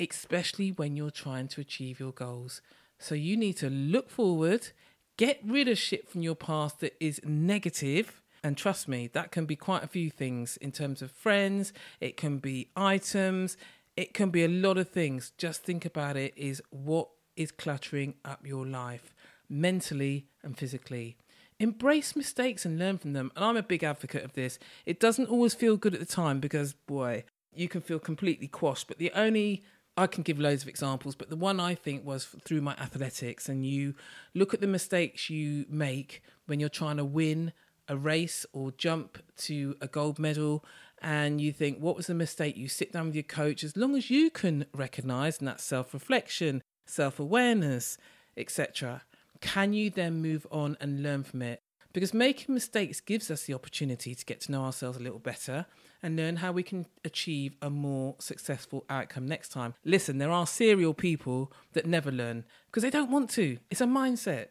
especially 0.00 0.70
when 0.72 0.96
you're 0.96 1.10
trying 1.10 1.48
to 1.48 1.60
achieve 1.60 2.00
your 2.00 2.12
goals. 2.12 2.60
So 2.98 3.14
you 3.14 3.36
need 3.36 3.56
to 3.58 3.70
look 3.70 4.10
forward, 4.10 4.68
get 5.16 5.40
rid 5.44 5.68
of 5.68 5.78
shit 5.78 6.08
from 6.08 6.22
your 6.22 6.34
past 6.34 6.80
that 6.80 6.96
is 6.98 7.20
negative, 7.24 8.20
and 8.46 8.56
trust 8.56 8.86
me, 8.86 9.08
that 9.08 9.32
can 9.32 9.44
be 9.44 9.56
quite 9.56 9.82
a 9.82 9.88
few 9.88 10.08
things 10.08 10.56
in 10.58 10.70
terms 10.70 11.02
of 11.02 11.10
friends, 11.10 11.72
it 12.00 12.16
can 12.16 12.38
be 12.38 12.70
items, 12.76 13.56
it 13.96 14.14
can 14.14 14.30
be 14.30 14.44
a 14.44 14.48
lot 14.48 14.78
of 14.78 14.88
things. 14.88 15.32
Just 15.36 15.64
think 15.64 15.84
about 15.84 16.16
it 16.16 16.32
is 16.36 16.62
what 16.70 17.08
is 17.34 17.50
cluttering 17.50 18.14
up 18.24 18.46
your 18.46 18.64
life 18.64 19.16
mentally 19.48 20.28
and 20.44 20.56
physically. 20.56 21.16
Embrace 21.58 22.14
mistakes 22.14 22.64
and 22.64 22.78
learn 22.78 22.98
from 22.98 23.14
them. 23.14 23.32
And 23.34 23.44
I'm 23.44 23.56
a 23.56 23.64
big 23.64 23.82
advocate 23.82 24.22
of 24.22 24.34
this. 24.34 24.60
It 24.84 25.00
doesn't 25.00 25.28
always 25.28 25.54
feel 25.54 25.76
good 25.76 25.94
at 25.94 26.00
the 26.00 26.06
time 26.06 26.38
because, 26.38 26.74
boy, 26.74 27.24
you 27.52 27.68
can 27.68 27.80
feel 27.80 27.98
completely 27.98 28.46
quashed. 28.46 28.86
But 28.86 28.98
the 28.98 29.10
only 29.12 29.64
I 29.96 30.06
can 30.06 30.22
give 30.22 30.38
loads 30.38 30.62
of 30.62 30.68
examples, 30.68 31.16
but 31.16 31.30
the 31.30 31.36
one 31.36 31.58
I 31.58 31.74
think 31.74 32.06
was 32.06 32.26
through 32.26 32.60
my 32.60 32.74
athletics. 32.74 33.48
And 33.48 33.66
you 33.66 33.94
look 34.34 34.54
at 34.54 34.60
the 34.60 34.68
mistakes 34.68 35.30
you 35.30 35.66
make 35.68 36.22
when 36.46 36.60
you're 36.60 36.68
trying 36.68 36.98
to 36.98 37.04
win 37.04 37.52
a 37.88 37.96
race 37.96 38.46
or 38.52 38.72
jump 38.72 39.18
to 39.38 39.76
a 39.80 39.86
gold 39.86 40.18
medal, 40.18 40.64
and 41.02 41.40
you 41.40 41.52
think, 41.52 41.78
what 41.78 41.96
was 41.96 42.06
the 42.06 42.14
mistake? 42.14 42.56
You 42.56 42.68
sit 42.68 42.92
down 42.92 43.06
with 43.06 43.14
your 43.14 43.22
coach, 43.22 43.62
as 43.62 43.76
long 43.76 43.96
as 43.96 44.10
you 44.10 44.30
can 44.30 44.66
recognize, 44.74 45.38
and 45.38 45.48
that's 45.48 45.64
self 45.64 45.92
reflection, 45.92 46.62
self 46.86 47.20
awareness, 47.20 47.98
etc. 48.36 49.02
Can 49.40 49.72
you 49.72 49.90
then 49.90 50.22
move 50.22 50.46
on 50.50 50.76
and 50.80 51.02
learn 51.02 51.22
from 51.24 51.42
it? 51.42 51.60
Because 51.92 52.12
making 52.12 52.54
mistakes 52.54 53.00
gives 53.00 53.30
us 53.30 53.44
the 53.44 53.54
opportunity 53.54 54.14
to 54.14 54.24
get 54.26 54.42
to 54.42 54.52
know 54.52 54.64
ourselves 54.64 54.98
a 54.98 55.02
little 55.02 55.18
better 55.18 55.64
and 56.02 56.14
learn 56.14 56.36
how 56.36 56.52
we 56.52 56.62
can 56.62 56.84
achieve 57.06 57.56
a 57.62 57.70
more 57.70 58.16
successful 58.18 58.84
outcome 58.90 59.26
next 59.26 59.48
time. 59.48 59.72
Listen, 59.82 60.18
there 60.18 60.30
are 60.30 60.46
serial 60.46 60.92
people 60.92 61.50
that 61.72 61.86
never 61.86 62.12
learn 62.12 62.44
because 62.66 62.82
they 62.82 62.90
don't 62.90 63.10
want 63.10 63.30
to. 63.30 63.56
It's 63.70 63.80
a 63.80 63.86
mindset. 63.86 64.48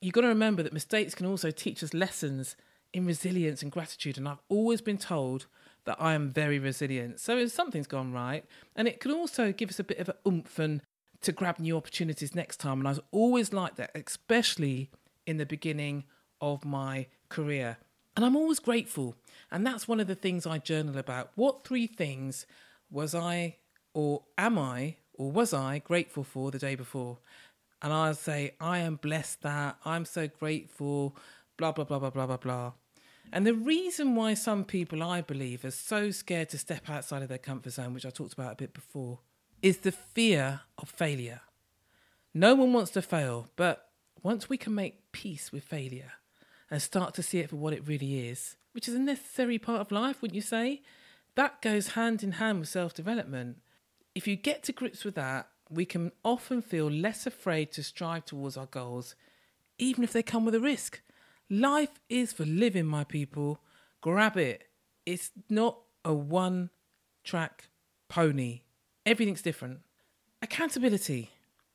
You've 0.00 0.14
got 0.14 0.22
to 0.22 0.28
remember 0.28 0.62
that 0.62 0.72
mistakes 0.72 1.14
can 1.14 1.26
also 1.26 1.50
teach 1.50 1.82
us 1.82 1.92
lessons 1.92 2.56
in 2.92 3.06
resilience 3.06 3.62
and 3.62 3.70
gratitude. 3.70 4.16
And 4.16 4.28
I've 4.28 4.40
always 4.48 4.80
been 4.80 4.98
told 4.98 5.46
that 5.84 5.96
I 6.00 6.14
am 6.14 6.30
very 6.30 6.58
resilient. 6.58 7.20
So 7.20 7.36
if 7.38 7.52
something's 7.52 7.86
gone 7.86 8.12
right, 8.12 8.44
and 8.74 8.88
it 8.88 9.00
can 9.00 9.12
also 9.12 9.52
give 9.52 9.70
us 9.70 9.78
a 9.78 9.84
bit 9.84 9.98
of 9.98 10.08
a 10.08 10.16
oomph 10.26 10.58
and 10.58 10.82
to 11.22 11.32
grab 11.32 11.58
new 11.58 11.76
opportunities 11.76 12.34
next 12.34 12.58
time. 12.58 12.78
And 12.78 12.88
I 12.88 12.92
was 12.92 13.00
always 13.10 13.52
like 13.52 13.76
that, 13.76 13.90
especially 13.94 14.90
in 15.26 15.36
the 15.36 15.46
beginning 15.46 16.04
of 16.40 16.64
my 16.64 17.06
career. 17.28 17.76
And 18.16 18.24
I'm 18.24 18.36
always 18.36 18.58
grateful. 18.58 19.14
And 19.50 19.66
that's 19.66 19.86
one 19.86 20.00
of 20.00 20.06
the 20.06 20.14
things 20.14 20.46
I 20.46 20.58
journal 20.58 20.96
about. 20.96 21.30
What 21.34 21.64
three 21.64 21.86
things 21.86 22.46
was 22.90 23.14
I, 23.14 23.56
or 23.92 24.22
am 24.38 24.58
I, 24.58 24.96
or 25.12 25.30
was 25.30 25.52
I 25.52 25.78
grateful 25.78 26.24
for 26.24 26.50
the 26.50 26.58
day 26.58 26.74
before? 26.74 27.18
And 27.82 27.92
I'll 27.92 28.14
say, 28.14 28.54
I 28.60 28.78
am 28.78 28.96
blessed 28.96 29.42
that, 29.42 29.78
I'm 29.84 30.04
so 30.04 30.28
grateful, 30.28 31.16
blah, 31.56 31.72
blah, 31.72 31.84
blah, 31.84 31.98
blah, 31.98 32.10
blah, 32.10 32.26
blah, 32.26 32.36
blah. 32.36 32.72
And 33.32 33.46
the 33.46 33.54
reason 33.54 34.14
why 34.16 34.34
some 34.34 34.64
people, 34.64 35.02
I 35.02 35.20
believe, 35.20 35.64
are 35.64 35.70
so 35.70 36.10
scared 36.10 36.48
to 36.50 36.58
step 36.58 36.90
outside 36.90 37.22
of 37.22 37.28
their 37.28 37.38
comfort 37.38 37.72
zone, 37.72 37.94
which 37.94 38.04
I 38.04 38.10
talked 38.10 38.32
about 38.32 38.52
a 38.52 38.56
bit 38.56 38.74
before, 38.74 39.20
is 39.62 39.78
the 39.78 39.92
fear 39.92 40.60
of 40.78 40.88
failure. 40.88 41.40
No 42.34 42.54
one 42.54 42.72
wants 42.72 42.90
to 42.92 43.02
fail, 43.02 43.48
but 43.56 43.88
once 44.22 44.48
we 44.48 44.56
can 44.56 44.74
make 44.74 45.12
peace 45.12 45.50
with 45.52 45.64
failure, 45.64 46.12
and 46.70 46.80
start 46.80 47.14
to 47.14 47.22
see 47.22 47.40
it 47.40 47.50
for 47.50 47.56
what 47.56 47.72
it 47.72 47.86
really 47.86 48.28
is, 48.28 48.56
which 48.72 48.88
is 48.88 48.94
a 48.94 48.98
necessary 48.98 49.58
part 49.58 49.80
of 49.80 49.90
life, 49.90 50.22
wouldn't 50.22 50.36
you 50.36 50.42
say? 50.42 50.82
That 51.34 51.60
goes 51.60 51.88
hand 51.88 52.22
in 52.22 52.32
hand 52.32 52.60
with 52.60 52.68
self 52.68 52.94
development. 52.94 53.58
If 54.14 54.28
you 54.28 54.36
get 54.36 54.62
to 54.64 54.72
grips 54.72 55.04
with 55.04 55.16
that, 55.16 55.48
we 55.70 55.84
can 55.84 56.12
often 56.24 56.60
feel 56.62 56.90
less 56.90 57.26
afraid 57.26 57.72
to 57.72 57.82
strive 57.82 58.24
towards 58.24 58.56
our 58.56 58.66
goals, 58.66 59.14
even 59.78 60.04
if 60.04 60.12
they 60.12 60.22
come 60.22 60.44
with 60.44 60.54
a 60.54 60.60
risk. 60.60 61.00
Life 61.48 62.00
is 62.08 62.32
for 62.32 62.44
living, 62.44 62.86
my 62.86 63.04
people. 63.04 63.60
Grab 64.00 64.36
it. 64.36 64.64
It's 65.06 65.30
not 65.48 65.78
a 66.04 66.12
one 66.12 66.70
track 67.24 67.68
pony, 68.08 68.62
everything's 69.06 69.42
different. 69.42 69.80
Accountability. 70.42 71.30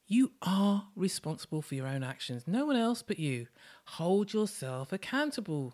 You 0.08 0.34
are 0.44 0.90
responsible 0.96 1.64
for 1.64 1.74
your 1.74 1.88
own 1.88 2.04
actions, 2.04 2.44
no 2.46 2.66
one 2.66 2.76
else 2.76 3.02
but 3.02 3.18
you. 3.18 3.48
Hold 3.86 4.34
yourself 4.34 4.94
accountable. 4.94 5.74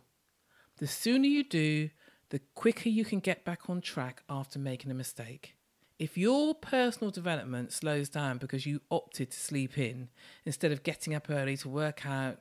The 0.78 0.88
sooner 0.88 1.28
you 1.28 1.44
do, 1.44 1.90
the 2.30 2.40
quicker 2.56 2.88
you 2.88 3.04
can 3.04 3.20
get 3.20 3.44
back 3.44 3.70
on 3.70 3.82
track 3.82 4.24
after 4.30 4.58
making 4.58 4.90
a 4.90 4.96
mistake. 4.96 5.56
If 6.02 6.18
your 6.18 6.56
personal 6.56 7.12
development 7.12 7.72
slows 7.72 8.10
down 8.10 8.40
because 8.40 8.66
you 8.66 8.82
opted 8.90 9.30
to 9.30 9.40
sleep 9.40 9.78
in 9.78 10.10
instead 10.46 10.72
of 10.72 10.82
getting 10.82 11.14
up 11.14 11.30
early 11.30 11.56
to 11.58 11.70
work 11.70 12.08
out, 12.08 12.40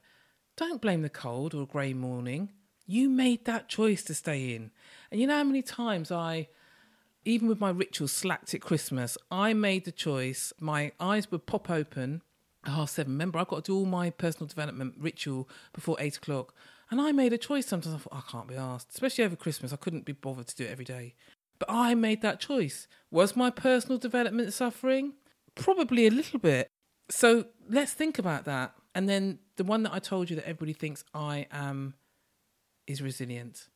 don't 0.56 0.80
blame 0.80 1.02
the 1.02 1.10
cold 1.10 1.52
or 1.52 1.66
grey 1.66 1.92
morning. 1.92 2.52
You 2.86 3.10
made 3.10 3.44
that 3.44 3.68
choice 3.68 4.02
to 4.04 4.14
stay 4.14 4.54
in. 4.54 4.70
And 5.10 5.20
you 5.20 5.26
know 5.26 5.36
how 5.36 5.44
many 5.44 5.60
times 5.60 6.10
I 6.10 6.48
even 7.26 7.48
with 7.48 7.60
my 7.60 7.68
rituals 7.68 8.12
slacked 8.12 8.54
at 8.54 8.62
Christmas, 8.62 9.18
I 9.30 9.52
made 9.52 9.84
the 9.84 9.92
choice. 9.92 10.54
My 10.58 10.92
eyes 10.98 11.30
would 11.30 11.44
pop 11.44 11.68
open 11.68 12.22
at 12.64 12.72
half 12.72 12.88
seven. 12.88 13.12
Remember, 13.12 13.38
I've 13.38 13.48
got 13.48 13.66
to 13.66 13.72
do 13.72 13.76
all 13.76 13.84
my 13.84 14.08
personal 14.08 14.46
development 14.46 14.94
ritual 14.98 15.50
before 15.74 15.98
eight 16.00 16.16
o'clock. 16.16 16.54
And 16.90 16.98
I 16.98 17.12
made 17.12 17.34
a 17.34 17.38
choice 17.38 17.66
sometimes. 17.66 17.94
I 17.94 17.98
thought, 17.98 18.24
I 18.26 18.30
can't 18.30 18.48
be 18.48 18.56
asked, 18.56 18.88
especially 18.94 19.24
over 19.24 19.36
Christmas. 19.36 19.74
I 19.74 19.76
couldn't 19.76 20.06
be 20.06 20.12
bothered 20.12 20.46
to 20.46 20.56
do 20.56 20.64
it 20.64 20.70
every 20.70 20.86
day. 20.86 21.14
But 21.60 21.70
I 21.70 21.94
made 21.94 22.22
that 22.22 22.40
choice. 22.40 22.88
Was 23.12 23.36
my 23.36 23.50
personal 23.50 23.98
development 23.98 24.52
suffering? 24.52 25.12
Probably 25.54 26.08
a 26.08 26.10
little 26.10 26.40
bit. 26.40 26.68
So 27.08 27.46
let's 27.68 27.92
think 27.92 28.18
about 28.18 28.44
that. 28.46 28.74
And 28.94 29.08
then 29.08 29.38
the 29.56 29.64
one 29.64 29.84
that 29.84 29.92
I 29.92 30.00
told 30.00 30.30
you 30.30 30.36
that 30.36 30.48
everybody 30.48 30.72
thinks 30.72 31.04
I 31.14 31.46
am 31.52 31.94
is 32.88 33.00
resilient 33.00 33.68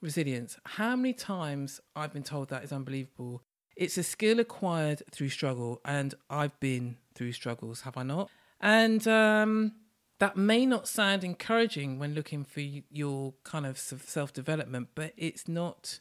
resilience. 0.00 0.56
How 0.64 0.96
many 0.96 1.12
times 1.12 1.80
I've 1.94 2.12
been 2.12 2.22
told 2.22 2.48
that 2.48 2.64
is 2.64 2.72
unbelievable. 2.72 3.42
It's 3.76 3.96
a 3.96 4.02
skill 4.02 4.40
acquired 4.40 5.02
through 5.10 5.30
struggle, 5.30 5.80
and 5.84 6.14
I've 6.28 6.58
been 6.60 6.96
through 7.14 7.32
struggles, 7.32 7.82
have 7.82 7.96
I 7.96 8.02
not? 8.02 8.30
And 8.60 9.06
um, 9.08 9.72
that 10.18 10.36
may 10.36 10.66
not 10.66 10.88
sound 10.88 11.24
encouraging 11.24 11.98
when 11.98 12.14
looking 12.14 12.44
for 12.44 12.60
your 12.60 13.34
kind 13.44 13.64
of 13.66 13.78
self 13.78 14.32
development, 14.32 14.88
but 14.94 15.12
it's 15.16 15.48
not 15.48 16.00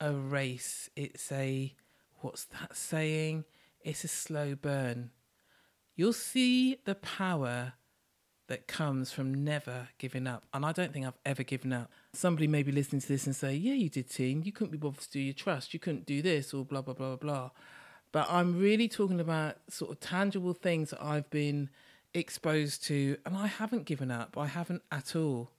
a 0.00 0.12
race. 0.12 0.90
It's 0.96 1.30
a, 1.32 1.74
what's 2.20 2.44
that 2.44 2.76
saying? 2.76 3.44
It's 3.80 4.04
a 4.04 4.08
slow 4.08 4.54
burn. 4.54 5.10
You'll 5.94 6.12
see 6.12 6.78
the 6.84 6.94
power 6.94 7.74
that 8.48 8.68
comes 8.68 9.12
from 9.12 9.44
never 9.44 9.88
giving 9.98 10.26
up. 10.26 10.44
And 10.52 10.64
I 10.64 10.72
don't 10.72 10.92
think 10.92 11.06
I've 11.06 11.18
ever 11.24 11.42
given 11.42 11.72
up. 11.72 11.90
Somebody 12.12 12.46
may 12.46 12.62
be 12.62 12.72
listening 12.72 13.00
to 13.00 13.08
this 13.08 13.26
and 13.26 13.34
say, 13.34 13.54
Yeah, 13.54 13.72
you 13.72 13.88
did, 13.88 14.08
team. 14.08 14.42
You 14.44 14.52
couldn't 14.52 14.70
be 14.70 14.78
bothered 14.78 15.00
to 15.00 15.10
do 15.10 15.20
your 15.20 15.34
trust. 15.34 15.74
You 15.74 15.80
couldn't 15.80 16.06
do 16.06 16.22
this 16.22 16.54
or 16.54 16.64
blah, 16.64 16.82
blah, 16.82 16.94
blah, 16.94 17.16
blah, 17.16 17.16
blah. 17.16 17.50
But 18.12 18.28
I'm 18.30 18.58
really 18.58 18.88
talking 18.88 19.20
about 19.20 19.56
sort 19.68 19.90
of 19.90 20.00
tangible 20.00 20.54
things 20.54 20.90
that 20.90 21.02
I've 21.02 21.28
been 21.30 21.70
exposed 22.14 22.84
to, 22.84 23.16
and 23.26 23.36
I 23.36 23.46
haven't 23.46 23.84
given 23.84 24.10
up. 24.10 24.38
I 24.38 24.46
haven't 24.46 24.82
at 24.90 25.16
all. 25.16 25.50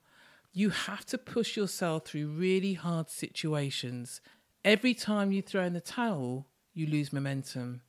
You 0.52 0.70
have 0.70 1.04
to 1.06 1.18
push 1.18 1.56
yourself 1.56 2.06
through 2.06 2.28
really 2.28 2.74
hard 2.74 3.10
situations. 3.10 4.20
Every 4.64 4.94
time 4.94 5.32
you 5.32 5.42
throw 5.42 5.64
in 5.64 5.74
the 5.74 5.80
towel, 5.80 6.46
you 6.74 6.86
lose 6.86 7.12
momentum. 7.12 7.82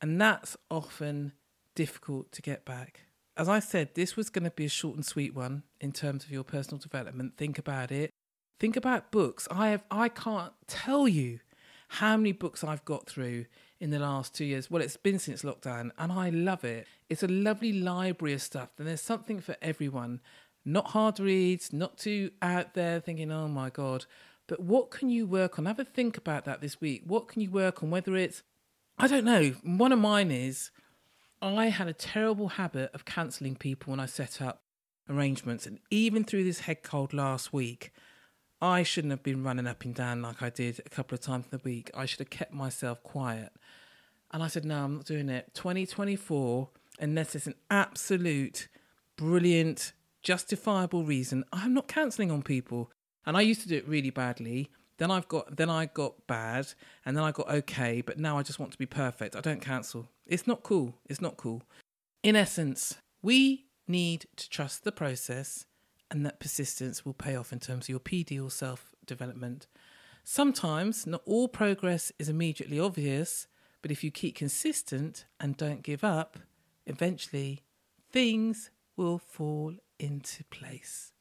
And 0.00 0.20
that's 0.20 0.56
often 0.70 1.32
difficult 1.74 2.32
to 2.32 2.42
get 2.42 2.64
back 2.64 3.06
as 3.36 3.48
I 3.48 3.58
said, 3.58 3.94
this 3.94 4.16
was 4.16 4.30
going 4.30 4.44
to 4.44 4.50
be 4.50 4.64
a 4.64 4.70
short 4.70 4.96
and 4.96 5.04
sweet 5.04 5.34
one 5.34 5.62
in 5.80 5.92
terms 5.92 6.24
of 6.24 6.30
your 6.30 6.44
personal 6.44 6.78
development. 6.78 7.36
Think 7.36 7.58
about 7.58 7.92
it. 7.92 8.10
Think 8.58 8.76
about 8.76 9.12
books. 9.12 9.46
I 9.50 9.68
have 9.68 9.84
I 9.90 10.08
can't 10.08 10.52
tell 10.66 11.06
you 11.06 11.40
how 11.88 12.16
many 12.16 12.32
books 12.32 12.64
I've 12.64 12.84
got 12.84 13.06
through 13.06 13.44
in 13.78 13.90
the 13.90 13.98
last 13.98 14.34
two 14.34 14.46
years. 14.46 14.70
Well, 14.70 14.80
it's 14.80 14.96
been 14.96 15.18
since 15.18 15.42
lockdown, 15.42 15.90
and 15.98 16.10
I 16.10 16.30
love 16.30 16.64
it. 16.64 16.86
It's 17.10 17.22
a 17.22 17.28
lovely 17.28 17.74
library 17.74 18.32
of 18.32 18.42
stuff, 18.42 18.70
and 18.78 18.88
there's 18.88 19.02
something 19.02 19.40
for 19.40 19.56
everyone. 19.60 20.20
Not 20.68 20.88
hard 20.88 21.20
reads, 21.20 21.72
not 21.72 21.96
too 21.96 22.32
out 22.42 22.74
there 22.74 22.98
thinking, 22.98 23.30
oh 23.30 23.46
my 23.46 23.70
God. 23.70 24.04
But 24.48 24.58
what 24.60 24.90
can 24.90 25.08
you 25.08 25.24
work 25.24 25.58
on? 25.58 25.66
Have 25.66 25.78
a 25.78 25.84
think 25.84 26.18
about 26.18 26.44
that 26.44 26.60
this 26.60 26.80
week. 26.80 27.02
What 27.06 27.28
can 27.28 27.40
you 27.40 27.50
work 27.50 27.84
on? 27.84 27.90
Whether 27.90 28.16
it's, 28.16 28.42
I 28.98 29.06
don't 29.06 29.24
know, 29.24 29.50
one 29.62 29.92
of 29.92 30.00
mine 30.00 30.32
is 30.32 30.72
I 31.40 31.66
had 31.66 31.86
a 31.86 31.92
terrible 31.92 32.48
habit 32.48 32.90
of 32.94 33.04
cancelling 33.04 33.54
people 33.54 33.92
when 33.92 34.00
I 34.00 34.06
set 34.06 34.42
up 34.42 34.62
arrangements. 35.08 35.66
And 35.66 35.78
even 35.88 36.24
through 36.24 36.42
this 36.42 36.60
head 36.60 36.82
cold 36.82 37.12
last 37.12 37.52
week, 37.52 37.92
I 38.60 38.82
shouldn't 38.82 39.12
have 39.12 39.22
been 39.22 39.44
running 39.44 39.68
up 39.68 39.84
and 39.84 39.94
down 39.94 40.22
like 40.22 40.42
I 40.42 40.50
did 40.50 40.80
a 40.84 40.88
couple 40.88 41.14
of 41.14 41.20
times 41.20 41.44
in 41.44 41.58
the 41.58 41.62
week. 41.64 41.92
I 41.94 42.06
should 42.06 42.18
have 42.18 42.30
kept 42.30 42.52
myself 42.52 43.04
quiet. 43.04 43.52
And 44.32 44.42
I 44.42 44.48
said, 44.48 44.64
no, 44.64 44.82
I'm 44.82 44.96
not 44.96 45.04
doing 45.04 45.28
it. 45.28 45.52
2024, 45.54 46.68
unless 46.98 47.36
it's 47.36 47.46
an 47.46 47.54
absolute, 47.70 48.66
brilliant, 49.16 49.92
justifiable 50.26 51.04
reason, 51.04 51.44
I'm 51.52 51.72
not 51.72 51.86
cancelling 51.86 52.32
on 52.32 52.42
people. 52.42 52.90
And 53.24 53.36
I 53.36 53.42
used 53.42 53.62
to 53.62 53.68
do 53.68 53.76
it 53.76 53.86
really 53.86 54.10
badly. 54.10 54.70
Then 54.98 55.10
I've 55.10 55.28
got 55.28 55.56
then 55.56 55.70
I 55.70 55.86
got 55.86 56.26
bad 56.26 56.66
and 57.04 57.16
then 57.16 57.22
I 57.22 57.30
got 57.30 57.48
okay, 57.48 58.00
but 58.00 58.18
now 58.18 58.36
I 58.36 58.42
just 58.42 58.58
want 58.58 58.72
to 58.72 58.78
be 58.78 58.86
perfect. 58.86 59.36
I 59.36 59.40
don't 59.40 59.60
cancel. 59.60 60.08
It's 60.26 60.46
not 60.46 60.62
cool. 60.62 60.94
It's 61.06 61.20
not 61.20 61.36
cool. 61.36 61.62
In 62.22 62.34
essence, 62.34 62.96
we 63.22 63.66
need 63.86 64.26
to 64.36 64.50
trust 64.50 64.82
the 64.82 64.90
process 64.90 65.64
and 66.10 66.26
that 66.26 66.40
persistence 66.40 67.04
will 67.04 67.14
pay 67.14 67.36
off 67.36 67.52
in 67.52 67.60
terms 67.60 67.84
of 67.84 67.90
your 67.90 68.00
PD 68.00 68.42
or 68.44 68.50
self 68.50 68.94
development. 69.06 69.68
Sometimes 70.24 71.06
not 71.06 71.22
all 71.24 71.46
progress 71.46 72.10
is 72.18 72.28
immediately 72.28 72.80
obvious, 72.80 73.46
but 73.80 73.92
if 73.92 74.02
you 74.02 74.10
keep 74.10 74.34
consistent 74.34 75.26
and 75.38 75.56
don't 75.56 75.84
give 75.84 76.02
up, 76.02 76.38
eventually 76.86 77.62
things 78.10 78.70
will 78.96 79.18
fall 79.18 79.74
into 79.98 80.44
place. 80.44 81.12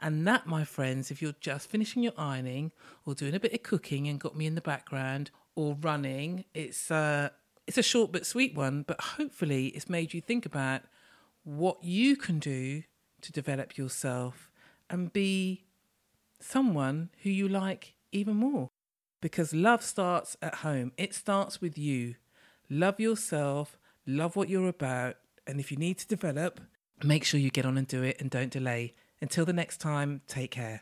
And 0.00 0.26
that, 0.26 0.46
my 0.46 0.64
friends, 0.64 1.10
if 1.10 1.20
you're 1.20 1.34
just 1.40 1.68
finishing 1.68 2.02
your 2.02 2.14
ironing 2.16 2.72
or 3.04 3.14
doing 3.14 3.34
a 3.34 3.40
bit 3.40 3.52
of 3.52 3.62
cooking 3.62 4.08
and 4.08 4.18
got 4.18 4.36
me 4.36 4.46
in 4.46 4.54
the 4.54 4.62
background 4.62 5.30
or 5.54 5.76
running, 5.80 6.44
it's 6.54 6.90
uh, 6.90 7.28
it's 7.66 7.76
a 7.76 7.82
short 7.82 8.10
but 8.10 8.24
sweet 8.24 8.54
one. 8.54 8.82
But 8.86 9.00
hopefully, 9.00 9.66
it's 9.68 9.90
made 9.90 10.14
you 10.14 10.20
think 10.20 10.46
about 10.46 10.82
what 11.44 11.84
you 11.84 12.16
can 12.16 12.38
do 12.38 12.84
to 13.20 13.32
develop 13.32 13.76
yourself 13.76 14.50
and 14.88 15.12
be 15.12 15.64
someone 16.40 17.10
who 17.22 17.30
you 17.30 17.46
like 17.48 17.94
even 18.10 18.36
more. 18.36 18.70
Because 19.20 19.52
love 19.52 19.82
starts 19.82 20.36
at 20.40 20.56
home. 20.56 20.92
It 20.96 21.14
starts 21.14 21.60
with 21.60 21.76
you. 21.76 22.14
Love 22.70 22.98
yourself, 22.98 23.76
love 24.06 24.36
what 24.36 24.48
you're 24.48 24.68
about, 24.68 25.16
and 25.46 25.58
if 25.58 25.72
you 25.72 25.76
need 25.76 25.98
to 25.98 26.06
develop, 26.06 26.60
Make 27.02 27.24
sure 27.24 27.40
you 27.40 27.50
get 27.50 27.64
on 27.64 27.78
and 27.78 27.86
do 27.86 28.02
it 28.02 28.20
and 28.20 28.30
don't 28.30 28.50
delay. 28.50 28.94
Until 29.22 29.44
the 29.44 29.52
next 29.52 29.78
time, 29.78 30.22
take 30.26 30.50
care. 30.50 30.80